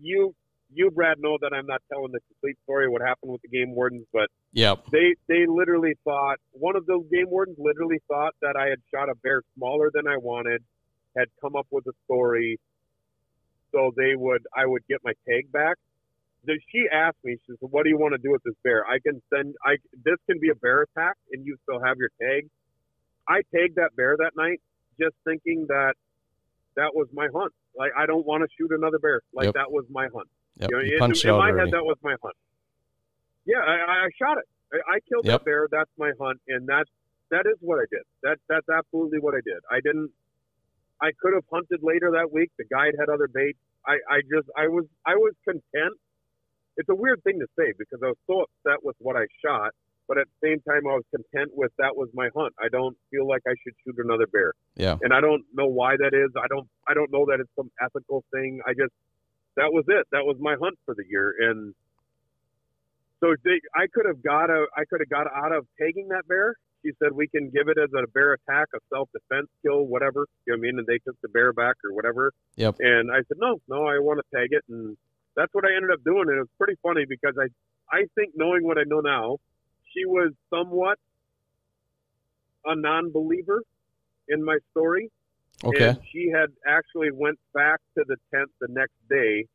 You 0.00 0.34
you 0.72 0.90
Brad 0.90 1.18
know 1.20 1.38
that 1.40 1.52
I'm 1.54 1.66
not 1.66 1.80
telling 1.90 2.12
the 2.12 2.20
complete 2.28 2.56
story 2.64 2.86
of 2.86 2.92
what 2.92 3.00
happened 3.00 3.32
with 3.32 3.42
the 3.42 3.48
game 3.48 3.74
wardens, 3.74 4.06
but 4.12 4.28
Yep. 4.52 4.86
they 4.90 5.14
they 5.28 5.46
literally 5.46 5.94
thought 6.04 6.36
one 6.52 6.76
of 6.76 6.86
those 6.86 7.04
game 7.10 7.30
wardens 7.30 7.56
literally 7.58 8.00
thought 8.08 8.34
that 8.42 8.56
I 8.56 8.68
had 8.68 8.78
shot 8.92 9.08
a 9.08 9.14
bear 9.22 9.42
smaller 9.56 9.90
than 9.92 10.06
I 10.06 10.16
wanted, 10.18 10.62
had 11.16 11.28
come 11.40 11.56
up 11.56 11.66
with 11.70 11.86
a 11.86 11.92
story, 12.04 12.58
so 13.72 13.92
they 13.96 14.14
would 14.14 14.46
I 14.54 14.66
would 14.66 14.82
get 14.88 15.00
my 15.04 15.12
tag 15.28 15.50
back. 15.52 15.76
Then 16.44 16.58
She 16.70 16.86
asked 16.92 17.18
me, 17.24 17.36
she 17.46 17.54
said, 17.58 17.70
"What 17.70 17.84
do 17.84 17.88
you 17.88 17.98
want 17.98 18.12
to 18.12 18.18
do 18.18 18.30
with 18.30 18.42
this 18.44 18.54
bear? 18.62 18.86
I 18.86 18.98
can 18.98 19.22
send 19.32 19.54
I 19.64 19.76
this 20.04 20.18
can 20.28 20.38
be 20.38 20.50
a 20.50 20.54
bear 20.54 20.82
attack, 20.82 21.16
and 21.32 21.46
you 21.46 21.56
still 21.62 21.80
have 21.80 21.96
your 21.96 22.10
tag." 22.20 22.48
I 23.28 23.42
tagged 23.54 23.76
that 23.76 23.94
bear 23.96 24.16
that 24.18 24.32
night, 24.36 24.60
just 25.00 25.14
thinking 25.24 25.66
that 25.68 25.94
that 26.76 26.94
was 26.94 27.08
my 27.12 27.28
hunt. 27.34 27.52
Like 27.76 27.92
I 27.96 28.06
don't 28.06 28.24
want 28.26 28.42
to 28.42 28.48
shoot 28.56 28.70
another 28.72 28.98
bear. 28.98 29.20
Like 29.34 29.46
Yep. 29.46 29.54
that 29.54 29.70
was 29.72 29.84
my 29.90 30.08
hunt. 30.14 30.28
Yep. 30.58 30.70
You 30.70 30.76
know, 30.76 30.82
You 30.82 30.92
in- 30.94 30.98
punched 30.98 31.24
in, 31.24 31.30
out 31.30 31.38
my 31.38 31.50
already. 31.50 31.70
head, 31.70 31.74
that 31.74 31.84
was 31.84 31.96
my 32.02 32.16
hunt. 32.22 32.36
Yeah, 33.44 33.58
I, 33.60 34.06
I 34.06 34.08
shot 34.20 34.38
it. 34.38 34.44
I, 34.72 34.96
I 34.96 34.98
killed 35.08 35.24
Yep. 35.26 35.40
that 35.40 35.44
bear. 35.44 35.68
That's 35.70 35.90
my 35.98 36.12
hunt, 36.20 36.40
and 36.48 36.66
that's 36.66 36.90
that 37.30 37.46
is 37.46 37.56
what 37.60 37.78
I 37.78 37.84
did. 37.90 38.02
That 38.22 38.38
that's 38.48 38.68
absolutely 38.68 39.18
what 39.20 39.34
I 39.34 39.40
did. 39.44 39.58
I 39.70 39.80
didn't. 39.80 40.10
I 41.00 41.10
could 41.20 41.34
have 41.34 41.44
hunted 41.52 41.80
later 41.82 42.10
that 42.12 42.32
week. 42.32 42.50
The 42.58 42.64
guide 42.64 42.94
had 42.98 43.08
other 43.10 43.28
baits. 43.28 43.58
I, 43.86 43.98
I 44.10 44.20
just 44.22 44.48
I 44.56 44.66
was 44.68 44.86
I 45.06 45.14
was 45.16 45.34
content. 45.44 45.94
It's 46.78 46.88
a 46.88 46.94
weird 46.94 47.22
thing 47.24 47.38
to 47.40 47.46
say 47.58 47.72
because 47.78 48.00
I 48.02 48.08
was 48.08 48.18
so 48.26 48.42
upset 48.44 48.82
with 48.84 48.96
what 48.98 49.16
I 49.16 49.26
shot, 49.44 49.72
but 50.08 50.18
at 50.18 50.26
the 50.40 50.48
same 50.48 50.60
time 50.60 50.86
I 50.86 50.94
was 50.94 51.04
content 51.14 51.50
with 51.54 51.72
that 51.78 51.96
was 51.96 52.08
my 52.14 52.28
hunt. 52.36 52.54
I 52.62 52.68
don't 52.68 52.96
feel 53.10 53.26
like 53.26 53.42
I 53.46 53.54
should 53.62 53.74
shoot 53.84 53.96
another 53.98 54.26
bear 54.26 54.52
Yeah. 54.76 54.96
and 55.02 55.12
I 55.12 55.20
don't 55.20 55.44
know 55.54 55.66
why 55.66 55.96
that 55.96 56.12
is. 56.14 56.30
I 56.36 56.46
don't 56.48 56.68
I 56.88 56.94
don't 56.94 57.10
know 57.12 57.26
that 57.26 57.40
it's 57.40 57.50
some 57.56 57.70
ethical 57.82 58.24
thing. 58.32 58.60
I 58.66 58.72
just 58.72 58.92
that 59.56 59.72
was 59.72 59.84
it. 59.88 60.06
That 60.12 60.24
was 60.24 60.36
my 60.38 60.54
hunt 60.60 60.78
for 60.84 60.94
the 60.94 61.04
year, 61.08 61.34
and 61.40 61.74
so 63.20 63.34
they, 63.44 63.58
I 63.74 63.86
could 63.92 64.04
have 64.06 64.22
got 64.22 64.50
a 64.50 64.66
I 64.76 64.84
could 64.84 65.00
have 65.00 65.08
got 65.08 65.26
out 65.32 65.52
of 65.52 65.66
taking 65.80 66.08
that 66.08 66.28
bear. 66.28 66.54
She 66.84 66.92
said 67.02 67.12
we 67.12 67.26
can 67.26 67.48
give 67.50 67.68
it 67.68 67.78
as 67.78 67.88
a 67.96 68.06
bear 68.08 68.34
attack, 68.34 68.68
a 68.74 68.78
self 68.92 69.08
defense 69.12 69.48
kill, 69.64 69.86
whatever. 69.86 70.26
You 70.46 70.52
know 70.52 70.58
what 70.58 70.66
I 70.66 70.70
mean? 70.70 70.78
And 70.78 70.86
they 70.86 70.98
took 70.98 71.16
the 71.22 71.28
bear 71.28 71.52
back 71.52 71.76
or 71.84 71.94
whatever. 71.94 72.32
Yep. 72.56 72.76
And 72.80 73.10
I 73.10 73.18
said 73.26 73.38
no, 73.38 73.56
no, 73.68 73.86
I 73.86 73.98
want 73.98 74.20
to 74.20 74.36
tag 74.36 74.48
it, 74.52 74.62
and 74.68 74.96
that's 75.34 75.52
what 75.54 75.64
I 75.64 75.74
ended 75.74 75.90
up 75.90 76.04
doing. 76.04 76.28
And 76.28 76.36
it 76.36 76.40
was 76.40 76.54
pretty 76.58 76.76
funny 76.82 77.06
because 77.08 77.34
I 77.40 77.48
I 77.90 78.04
think 78.14 78.34
knowing 78.36 78.62
what 78.62 78.76
I 78.78 78.82
know 78.86 79.00
now, 79.00 79.38
she 79.96 80.04
was 80.04 80.32
somewhat 80.50 80.98
a 82.64 82.74
non-believer 82.74 83.62
in 84.28 84.44
my 84.44 84.58
story. 84.72 85.10
Okay. 85.64 85.88
And 85.88 85.98
she 86.12 86.30
had 86.30 86.50
actually 86.66 87.10
went 87.12 87.38
back 87.54 87.80
to 87.96 88.04
the 88.06 88.16
tent 88.34 88.50
the 88.60 88.68
next 88.68 88.96
day. 89.08 89.46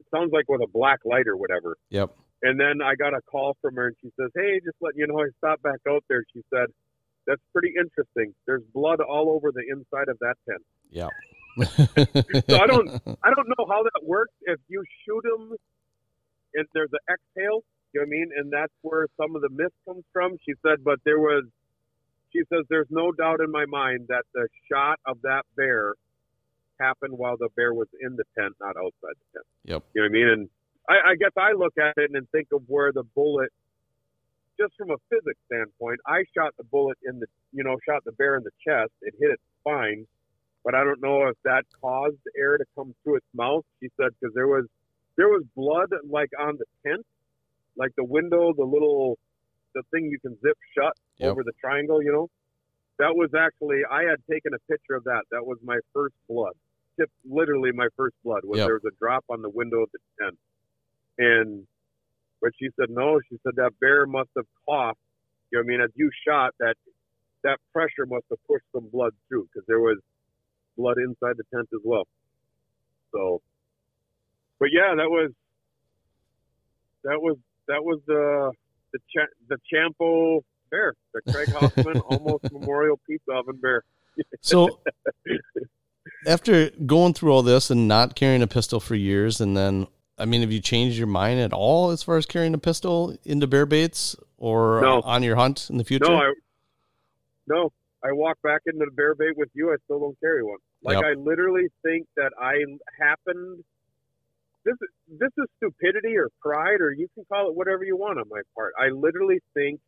It 0.00 0.06
sounds 0.14 0.32
like 0.32 0.48
with 0.48 0.60
a 0.60 0.66
black 0.66 0.98
light 1.04 1.26
or 1.26 1.36
whatever. 1.36 1.76
Yep. 1.88 2.10
And 2.42 2.58
then 2.58 2.82
I 2.82 2.94
got 2.94 3.14
a 3.14 3.20
call 3.22 3.56
from 3.60 3.76
her 3.76 3.88
and 3.88 3.96
she 4.02 4.10
says, 4.18 4.30
Hey, 4.34 4.60
just 4.64 4.76
letting 4.80 5.00
you 5.00 5.06
know 5.06 5.20
I 5.20 5.28
stopped 5.38 5.62
back 5.62 5.80
out 5.88 6.04
there. 6.08 6.24
She 6.34 6.42
said, 6.52 6.66
That's 7.26 7.40
pretty 7.52 7.72
interesting. 7.78 8.34
There's 8.46 8.62
blood 8.74 9.00
all 9.00 9.30
over 9.30 9.52
the 9.52 9.62
inside 9.70 10.08
of 10.08 10.18
that 10.20 10.34
tent. 10.48 10.62
Yeah. 10.90 11.08
So 12.48 12.56
I 12.56 12.66
don't 12.66 12.88
I 13.24 13.34
don't 13.34 13.48
know 13.48 13.66
how 13.68 13.82
that 13.82 14.00
works. 14.04 14.32
If 14.42 14.60
you 14.68 14.84
shoot 15.04 15.22
them 15.24 15.56
and 16.54 16.66
there's 16.72 16.90
an 16.92 17.14
exhale, 17.14 17.64
you 17.92 18.00
know 18.00 18.06
what 18.06 18.06
I 18.06 18.10
mean? 18.10 18.28
And 18.36 18.52
that's 18.52 18.72
where 18.82 19.06
some 19.20 19.36
of 19.36 19.42
the 19.42 19.50
mist 19.50 19.74
comes 19.86 20.04
from. 20.12 20.36
She 20.46 20.54
said, 20.62 20.84
but 20.84 20.98
there 21.04 21.18
was 21.18 21.44
she 22.32 22.40
says 22.48 22.64
there's 22.68 22.90
no 22.90 23.10
doubt 23.10 23.40
in 23.40 23.50
my 23.50 23.66
mind 23.66 24.06
that 24.08 24.22
the 24.34 24.46
shot 24.70 25.00
of 25.04 25.18
that 25.22 25.42
bear 25.56 25.94
happened 26.78 27.18
while 27.18 27.36
the 27.36 27.48
bear 27.56 27.74
was 27.74 27.88
in 28.00 28.14
the 28.14 28.24
tent, 28.38 28.54
not 28.60 28.76
outside 28.76 29.18
the 29.18 29.38
tent. 29.38 29.46
Yep. 29.64 29.82
You 29.94 30.02
know 30.02 30.04
what 30.04 30.10
I 30.10 30.12
mean? 30.12 30.28
And 30.28 30.48
I, 30.88 31.10
I 31.10 31.14
guess 31.18 31.32
I 31.36 31.52
look 31.52 31.74
at 31.76 31.94
it 31.96 32.10
and 32.14 32.28
think 32.30 32.48
of 32.52 32.62
where 32.68 32.92
the 32.92 33.02
bullet 33.02 33.50
just 34.60 34.74
from 34.76 34.90
a 34.90 34.96
physics 35.08 35.40
standpoint, 35.46 36.00
I 36.06 36.22
shot 36.36 36.52
the 36.58 36.64
bullet 36.64 36.98
in 37.02 37.18
the 37.18 37.26
you 37.52 37.64
know, 37.64 37.76
shot 37.88 38.04
the 38.04 38.12
bear 38.12 38.36
in 38.36 38.44
the 38.44 38.52
chest, 38.64 38.92
it 39.02 39.14
hit 39.18 39.30
its 39.30 39.42
spine 39.60 40.06
but 40.64 40.74
I 40.74 40.84
don't 40.84 41.00
know 41.00 41.28
if 41.28 41.36
that 41.44 41.64
caused 41.80 42.18
air 42.36 42.58
to 42.58 42.64
come 42.74 42.94
through 43.02 43.16
its 43.16 43.26
mouth. 43.34 43.64
She 43.80 43.88
said 43.96 44.10
because 44.20 44.34
there 44.34 44.46
was 44.46 44.66
there 45.16 45.28
was 45.28 45.44
blood 45.56 45.90
like 46.08 46.30
on 46.38 46.58
the 46.58 46.64
tent, 46.86 47.04
like 47.80 47.92
the 47.96 48.04
window, 48.04 48.52
the 48.54 48.64
little 48.64 49.18
the 49.74 49.82
thing 49.90 50.04
you 50.04 50.20
can 50.20 50.36
zip 50.46 50.58
shut 50.76 50.92
Yep. 51.16 51.32
over 51.32 51.42
the 51.42 51.52
triangle. 51.60 52.02
You 52.02 52.12
know, 52.12 52.28
that 52.98 53.16
was 53.16 53.30
actually 53.36 53.80
I 53.90 54.02
had 54.04 54.18
taken 54.30 54.52
a 54.54 54.60
picture 54.70 54.94
of 54.94 55.04
that. 55.04 55.22
That 55.32 55.44
was 55.44 55.58
my 55.64 55.78
first 55.94 56.14
blood. 56.28 56.52
Tip, 56.98 57.10
literally 57.24 57.72
my 57.72 57.88
first 57.96 58.14
blood 58.22 58.42
was 58.44 58.58
Yep. 58.58 58.66
there 58.66 58.74
was 58.74 58.84
a 58.92 58.96
drop 59.00 59.24
on 59.30 59.40
the 59.40 59.48
window 59.48 59.80
of 59.82 59.88
the 59.92 59.98
tent, 60.20 60.38
and 61.18 61.66
but 62.42 62.52
she 62.60 62.68
said 62.78 62.90
no. 62.90 63.18
She 63.28 63.38
said 63.42 63.54
that 63.56 63.72
bear 63.80 64.06
must 64.06 64.30
have 64.36 64.46
coughed. 64.68 65.00
You 65.50 65.58
know, 65.58 65.62
what 65.64 65.72
I 65.72 65.76
mean, 65.76 65.80
as 65.80 65.90
you 65.94 66.10
shot 66.26 66.54
that 66.60 66.76
that 67.42 67.58
pressure 67.72 68.04
must 68.06 68.26
have 68.30 68.38
pushed 68.46 68.66
some 68.72 68.88
blood 68.92 69.14
through 69.28 69.48
because 69.52 69.66
there 69.66 69.80
was 69.80 69.98
blood 70.76 70.98
inside 70.98 71.36
the 71.36 71.44
tent 71.54 71.68
as 71.72 71.80
well. 71.82 72.04
So, 73.12 73.40
but 74.58 74.68
yeah, 74.70 74.94
that 74.96 75.08
was 75.08 75.32
that 77.04 77.20
was 77.20 77.36
that 77.70 77.82
was 77.84 78.00
the 78.06 78.52
the 78.92 78.98
Ch- 78.98 79.34
the 79.48 79.56
Champo 79.72 80.42
bear, 80.70 80.94
the 81.14 81.32
Craig 81.32 81.48
Hoffman 81.50 81.98
almost 82.08 82.44
Memorial 82.52 82.98
Pizza 83.06 83.32
Oven 83.32 83.56
bear. 83.56 83.82
So 84.40 84.80
after 86.26 86.70
going 86.86 87.14
through 87.14 87.32
all 87.32 87.42
this 87.42 87.70
and 87.70 87.88
not 87.88 88.14
carrying 88.14 88.42
a 88.42 88.46
pistol 88.46 88.80
for 88.80 88.94
years, 88.94 89.40
and 89.40 89.56
then 89.56 89.86
I 90.18 90.26
mean, 90.26 90.42
have 90.42 90.52
you 90.52 90.60
changed 90.60 90.98
your 90.98 91.06
mind 91.06 91.40
at 91.40 91.52
all 91.52 91.90
as 91.90 92.02
far 92.02 92.16
as 92.16 92.26
carrying 92.26 92.52
a 92.54 92.58
pistol 92.58 93.16
into 93.24 93.46
bear 93.46 93.64
baits 93.66 94.16
or 94.36 94.80
No. 94.82 95.00
on 95.02 95.22
your 95.22 95.36
hunt 95.36 95.68
in 95.70 95.78
the 95.78 95.84
future? 95.84 96.04
No, 96.08 96.16
I 96.16 96.34
no, 97.46 97.72
I 98.04 98.12
walk 98.12 98.38
back 98.42 98.62
into 98.66 98.84
the 98.84 98.90
bear 98.92 99.14
bait 99.14 99.36
with 99.36 99.48
you. 99.54 99.72
I 99.72 99.76
still 99.84 99.98
don't 100.00 100.18
carry 100.20 100.42
one. 100.42 100.58
Like 100.82 100.96
Yep. 100.96 101.04
I 101.04 101.12
literally 101.14 101.68
think 101.84 102.06
that 102.16 102.32
I 102.40 102.54
happened. 102.98 103.64
This 104.70 104.78
is 104.82 105.18
this 105.18 105.32
is 105.36 105.46
stupidity 105.56 106.16
or 106.16 106.28
pride 106.40 106.80
or 106.80 106.92
you 106.92 107.08
can 107.14 107.24
call 107.30 107.48
it 107.50 107.56
whatever 107.56 107.82
you 107.82 107.96
want 107.96 108.18
on 108.20 108.26
my 108.30 108.40
part. 108.54 108.72
I 108.78 108.90
literally 108.90 109.40
think 109.54 109.80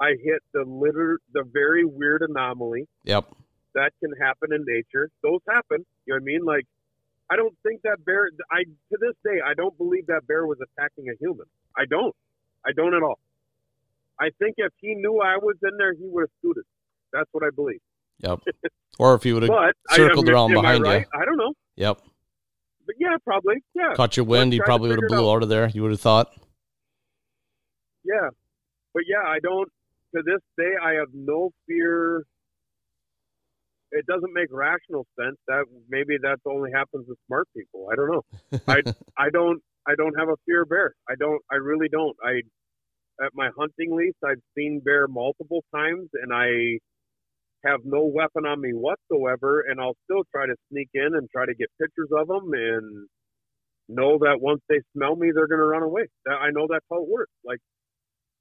I 0.00 0.10
hit 0.10 0.40
the 0.52 0.62
litter 0.64 1.18
the 1.32 1.42
very 1.52 1.84
weird 1.84 2.22
anomaly 2.22 2.86
Yep. 3.04 3.24
that 3.74 3.90
can 4.00 4.12
happen 4.20 4.52
in 4.52 4.64
nature. 4.66 5.10
Those 5.22 5.40
happen. 5.48 5.84
You 6.06 6.14
know 6.14 6.16
what 6.16 6.22
I 6.22 6.24
mean? 6.24 6.44
Like 6.44 6.64
I 7.28 7.36
don't 7.36 7.56
think 7.64 7.82
that 7.82 8.04
bear. 8.04 8.30
I 8.52 8.62
to 8.62 8.98
this 9.00 9.16
day 9.24 9.40
I 9.44 9.54
don't 9.54 9.76
believe 9.76 10.06
that 10.06 10.26
bear 10.28 10.46
was 10.46 10.58
attacking 10.62 11.06
a 11.08 11.16
human. 11.18 11.46
I 11.76 11.84
don't. 11.90 12.14
I 12.64 12.70
don't 12.72 12.94
at 12.94 13.02
all. 13.02 13.18
I 14.20 14.30
think 14.38 14.54
if 14.58 14.72
he 14.80 14.94
knew 14.94 15.20
I 15.20 15.38
was 15.38 15.56
in 15.62 15.76
there, 15.76 15.92
he 15.92 16.06
would 16.06 16.22
have 16.22 16.30
scooted. 16.38 16.64
That's 17.12 17.28
what 17.32 17.42
I 17.42 17.50
believe. 17.50 17.80
Yep. 18.20 18.40
Or 19.00 19.14
if 19.16 19.24
he 19.24 19.32
would 19.32 19.42
have 19.42 19.72
circled 19.90 20.28
I, 20.28 20.30
am, 20.30 20.34
around 20.34 20.54
behind 20.54 20.86
I 20.86 20.98
you. 20.98 21.04
I 21.12 21.24
don't 21.24 21.36
know. 21.36 21.52
Yep. 21.74 22.00
But 22.86 22.96
yeah, 22.98 23.16
probably. 23.24 23.56
Yeah. 23.74 23.94
Caught 23.94 24.16
your 24.16 24.26
wind, 24.26 24.52
you 24.52 24.62
probably 24.62 24.90
would 24.90 25.00
have 25.02 25.08
blew 25.08 25.30
out. 25.30 25.36
out 25.36 25.42
of 25.42 25.48
there. 25.48 25.68
You 25.68 25.82
would 25.82 25.90
have 25.90 26.00
thought. 26.00 26.32
Yeah. 28.04 28.28
But 28.92 29.04
yeah, 29.08 29.26
I 29.26 29.38
don't. 29.42 29.68
To 30.14 30.22
this 30.24 30.40
day, 30.56 30.70
I 30.80 30.92
have 30.92 31.08
no 31.12 31.50
fear. 31.66 32.24
It 33.90 34.06
doesn't 34.06 34.32
make 34.32 34.48
rational 34.52 35.06
sense. 35.18 35.36
That 35.48 35.64
maybe 35.88 36.16
that 36.22 36.38
only 36.46 36.70
happens 36.72 37.06
to 37.06 37.16
smart 37.26 37.48
people. 37.56 37.88
I 37.90 37.96
don't 37.96 38.10
know. 38.12 38.60
I 38.68 38.82
I 39.18 39.30
don't 39.30 39.60
I 39.86 39.94
don't 39.96 40.14
have 40.18 40.28
a 40.28 40.36
fear 40.46 40.62
of 40.62 40.68
bear. 40.68 40.94
I 41.08 41.14
don't. 41.18 41.40
I 41.50 41.56
really 41.56 41.88
don't. 41.88 42.16
I 42.24 42.42
at 43.24 43.30
my 43.34 43.50
hunting 43.56 43.94
lease, 43.94 44.14
I've 44.24 44.42
seen 44.56 44.80
bear 44.84 45.06
multiple 45.08 45.64
times, 45.74 46.08
and 46.14 46.32
I 46.32 46.78
have 47.66 47.80
no 47.84 48.04
weapon 48.04 48.46
on 48.46 48.60
me 48.60 48.70
whatsoever, 48.72 49.64
and 49.68 49.80
I'll 49.80 49.96
still 50.04 50.22
try 50.34 50.46
to 50.46 50.54
sneak 50.70 50.88
in 50.94 51.14
and 51.14 51.28
try 51.30 51.46
to 51.46 51.54
get 51.54 51.68
pictures 51.80 52.08
of 52.16 52.28
them, 52.28 52.50
and 52.52 53.08
know 53.88 54.18
that 54.18 54.40
once 54.40 54.60
they 54.68 54.80
smell 54.96 55.16
me, 55.16 55.30
they're 55.34 55.46
going 55.48 55.60
to 55.60 55.66
run 55.66 55.82
away. 55.82 56.06
That- 56.26 56.40
I 56.40 56.50
know 56.50 56.66
that's 56.70 56.84
how 56.90 57.02
it 57.02 57.08
works. 57.08 57.32
Like 57.44 57.58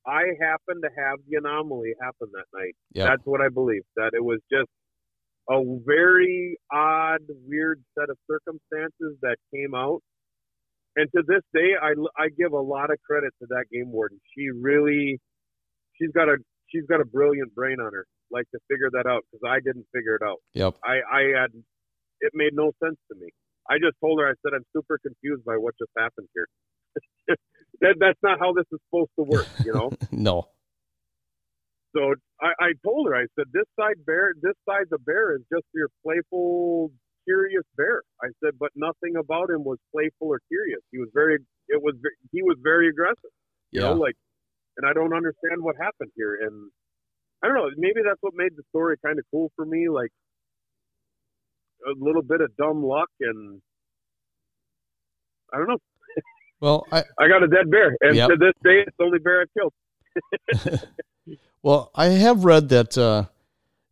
I 0.05 0.23
happen 0.39 0.81
to 0.81 0.89
have 0.97 1.19
the 1.29 1.37
anomaly 1.37 1.93
happen 2.01 2.29
that 2.33 2.45
night. 2.53 2.75
Yep. 2.93 3.07
That's 3.07 3.21
what 3.25 3.41
I 3.41 3.49
believe. 3.49 3.83
That 3.95 4.11
it 4.13 4.23
was 4.23 4.39
just 4.51 4.69
a 5.49 5.61
very 5.85 6.57
odd, 6.71 7.21
weird 7.47 7.81
set 7.97 8.09
of 8.09 8.17
circumstances 8.29 9.17
that 9.21 9.37
came 9.53 9.75
out. 9.75 10.01
And 10.95 11.09
to 11.15 11.23
this 11.27 11.41
day, 11.53 11.71
I, 11.81 11.93
I 12.17 12.29
give 12.37 12.53
a 12.53 12.59
lot 12.59 12.91
of 12.91 12.97
credit 13.05 13.33
to 13.41 13.47
that 13.49 13.65
game 13.71 13.91
warden. 13.91 14.19
She 14.37 14.49
really, 14.51 15.19
she's 15.99 16.11
got 16.11 16.29
a, 16.29 16.37
she's 16.69 16.85
got 16.87 17.01
a 17.01 17.05
brilliant 17.05 17.53
brain 17.55 17.77
on 17.79 17.91
her, 17.93 18.05
like 18.33 18.49
to 18.51 18.59
figure 18.67 18.89
that 18.91 19.05
out 19.05 19.21
because 19.29 19.45
I 19.45 19.61
didn't 19.61 19.85
figure 19.93 20.15
it 20.17 20.25
out. 20.25 20.41
Yep. 20.53 20.75
I 20.83 20.95
I 21.05 21.21
had 21.39 21.51
it 22.21 22.31
made 22.33 22.53
no 22.53 22.71
sense 22.83 22.97
to 23.11 23.15
me. 23.15 23.29
I 23.69 23.77
just 23.77 23.95
told 24.01 24.19
her 24.19 24.27
I 24.27 24.33
said 24.41 24.57
I'm 24.57 24.65
super 24.75 24.97
confused 24.99 25.45
by 25.45 25.55
what 25.55 25.77
just 25.77 25.93
happened 25.95 26.27
here. 26.33 26.47
that 27.81 27.95
that's 27.99 28.19
not 28.23 28.39
how 28.39 28.51
this 28.53 28.65
is 28.73 28.79
supposed 28.89 29.13
to 29.19 29.23
work, 29.23 29.47
you 29.63 29.73
know. 29.73 29.91
no. 30.11 30.49
So 31.95 32.17
I, 32.41 32.51
I 32.59 32.69
told 32.83 33.07
her 33.07 33.15
I 33.15 33.29
said 33.37 33.53
this 33.53 33.69
side 33.79 34.01
bear, 34.05 34.33
this 34.41 34.57
side 34.67 34.89
the 34.89 34.97
bear 34.97 35.35
is 35.35 35.41
just 35.53 35.65
your 35.73 35.89
playful, 36.03 36.91
curious 37.25 37.63
bear. 37.77 38.01
I 38.21 38.33
said, 38.43 38.57
but 38.59 38.71
nothing 38.75 39.15
about 39.15 39.49
him 39.49 39.63
was 39.63 39.77
playful 39.93 40.33
or 40.33 40.41
curious. 40.49 40.81
He 40.91 40.97
was 40.97 41.09
very, 41.13 41.37
it 41.69 41.81
was 41.81 41.93
he 42.31 42.41
was 42.41 42.57
very 42.63 42.89
aggressive. 42.89 43.31
You 43.71 43.81
Yeah. 43.81 43.93
know, 43.93 43.99
like, 44.01 44.15
and 44.77 44.89
I 44.89 44.93
don't 44.93 45.13
understand 45.13 45.61
what 45.61 45.75
happened 45.77 46.11
here. 46.15 46.35
And 46.41 46.71
I 47.43 47.47
don't 47.47 47.55
know, 47.57 47.69
maybe 47.77 48.01
that's 48.05 48.21
what 48.21 48.33
made 48.35 48.53
the 48.55 48.63
story 48.69 48.95
kind 49.05 49.19
of 49.19 49.25
cool 49.31 49.51
for 49.55 49.65
me. 49.65 49.89
Like 49.89 50.11
a 51.85 51.91
little 52.01 52.21
bit 52.21 52.39
of 52.41 52.55
dumb 52.55 52.83
luck 52.83 53.09
and 53.19 53.61
I 55.53 55.57
don't 55.57 55.67
know. 55.67 55.77
Well, 56.61 56.87
I 56.91 56.99
I 57.19 57.27
got 57.27 57.43
a 57.43 57.47
dead 57.47 57.69
bear, 57.69 57.95
and 58.01 58.15
Yep. 58.15 58.29
to 58.29 58.35
this 58.37 58.53
day, 58.63 58.83
it's 58.87 58.95
the 58.97 59.03
only 59.03 59.19
bear 59.19 59.41
I've 59.41 59.53
killed. 59.53 60.89
well, 61.61 61.91
I 61.95 62.05
have 62.05 62.45
read 62.45 62.69
that 62.69 62.97
uh, 62.97 63.25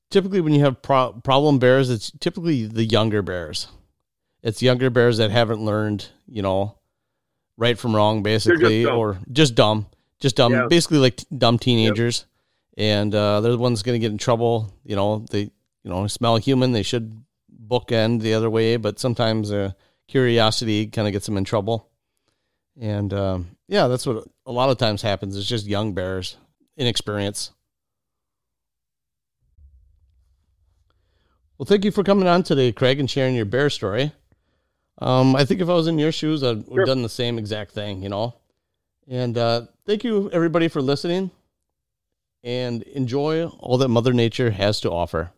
typically 0.10 0.42
when 0.42 0.54
you 0.54 0.62
have 0.62 0.82
pro- 0.82 1.14
problem 1.24 1.60
bears, 1.60 1.90
it's 1.90 2.12
typically 2.20 2.66
the 2.66 2.86
younger 2.86 3.22
bears. 3.22 3.68
It's 4.44 4.62
younger 4.64 4.90
bears 4.90 5.18
that 5.18 5.30
haven't 5.30 5.64
learned, 5.64 6.08
you 6.28 6.42
know, 6.42 6.78
right 7.58 7.78
from 7.78 7.96
wrong, 7.96 8.24
basically, 8.24 8.84
dumb. 8.86 8.98
or 8.98 9.20
just 9.32 9.54
dumb, 9.54 9.86
just 10.20 10.36
dumb, 10.38 10.54
Yeah. 10.54 10.66
basically 10.68 10.98
like 10.98 11.18
t- 11.18 11.26
dumb 11.38 11.60
teenagers, 11.60 12.26
and 12.78 13.14
uh, 13.14 13.42
they're 13.42 13.52
the 13.52 13.58
ones 13.58 13.84
going 13.84 13.96
to 13.96 14.00
get 14.00 14.12
in 14.12 14.18
trouble. 14.18 14.74
You 14.84 14.96
know, 14.96 15.26
they 15.30 15.42
you 15.42 15.90
know 15.90 16.08
smell 16.08 16.38
human, 16.38 16.72
they 16.72 16.84
should 16.84 17.14
bookend 17.68 18.22
the 18.22 18.34
other 18.34 18.50
way, 18.50 18.78
but 18.78 19.00
sometimes 19.00 19.52
uh, 19.52 19.72
curiosity 20.08 20.88
kind 20.88 21.08
of 21.08 21.12
gets 21.14 21.26
them 21.26 21.38
in 21.38 21.44
trouble. 21.44 21.90
And 22.80 23.14
um, 23.14 23.56
yeah, 23.68 23.88
that's 23.88 24.06
what 24.06 24.26
a 24.46 24.52
lot 24.52 24.70
of 24.70 24.78
times 24.78 25.02
happens. 25.02 25.38
It's 25.38 25.48
just 25.48 25.66
young 25.66 25.94
bears, 25.94 26.38
inexperience. 26.78 27.52
Well, 31.58 31.66
thank 31.66 31.86
you 31.86 31.92
for 31.92 32.04
coming 32.04 32.28
on 32.28 32.44
today, 32.44 32.72
Craig, 32.72 33.00
and 33.00 33.10
sharing 33.10 33.36
your 33.36 33.46
bear 33.46 33.70
story. 33.70 34.12
Um, 35.00 35.36
I 35.36 35.46
think 35.46 35.62
if 35.62 35.70
I 35.70 35.74
was 35.74 35.88
in 35.88 36.00
your 36.00 36.12
shoes, 36.12 36.44
I'd 36.44 36.66
Sure. 36.66 36.80
have 36.80 36.88
done 36.88 37.02
the 37.04 37.10
same 37.10 37.38
exact 37.38 37.72
thing, 37.72 38.02
you 38.02 38.10
know. 38.10 38.36
And 39.08 39.38
uh, 39.38 39.68
thank 39.86 40.04
you, 40.04 40.30
everybody, 40.32 40.68
for 40.68 40.82
listening. 40.82 41.32
And 42.44 42.84
enjoy 42.84 43.46
all 43.46 43.78
that 43.78 43.90
Mother 43.90 44.14
Nature 44.14 44.52
has 44.52 44.80
to 44.82 44.92
offer. 44.92 45.32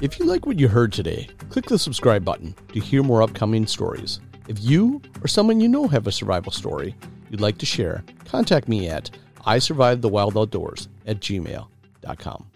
If 0.00 0.18
you 0.18 0.26
like 0.26 0.44
what 0.44 0.58
you 0.58 0.68
heard 0.68 0.92
today, 0.92 1.28
click 1.50 1.66
the 1.66 1.78
subscribe 1.78 2.24
button 2.24 2.54
to 2.72 2.80
hear 2.80 3.02
more 3.02 3.22
upcoming 3.22 3.66
stories. 3.66 4.20
If 4.48 4.60
you 4.60 5.00
or 5.22 5.28
someone 5.28 5.60
you 5.60 5.68
know 5.68 5.88
have 5.88 6.06
a 6.06 6.12
survival 6.12 6.52
story 6.52 6.94
you'd 7.30 7.40
like 7.40 7.58
to 7.58 7.66
share, 7.66 8.04
contact 8.24 8.68
me 8.68 8.88
at 8.88 9.10
I 9.46 9.58
survived 9.58 10.02
the 10.02 10.08
wild 10.08 10.36
outdoors 10.36 10.88
at 11.06 11.20
gmail.com. 11.20 12.46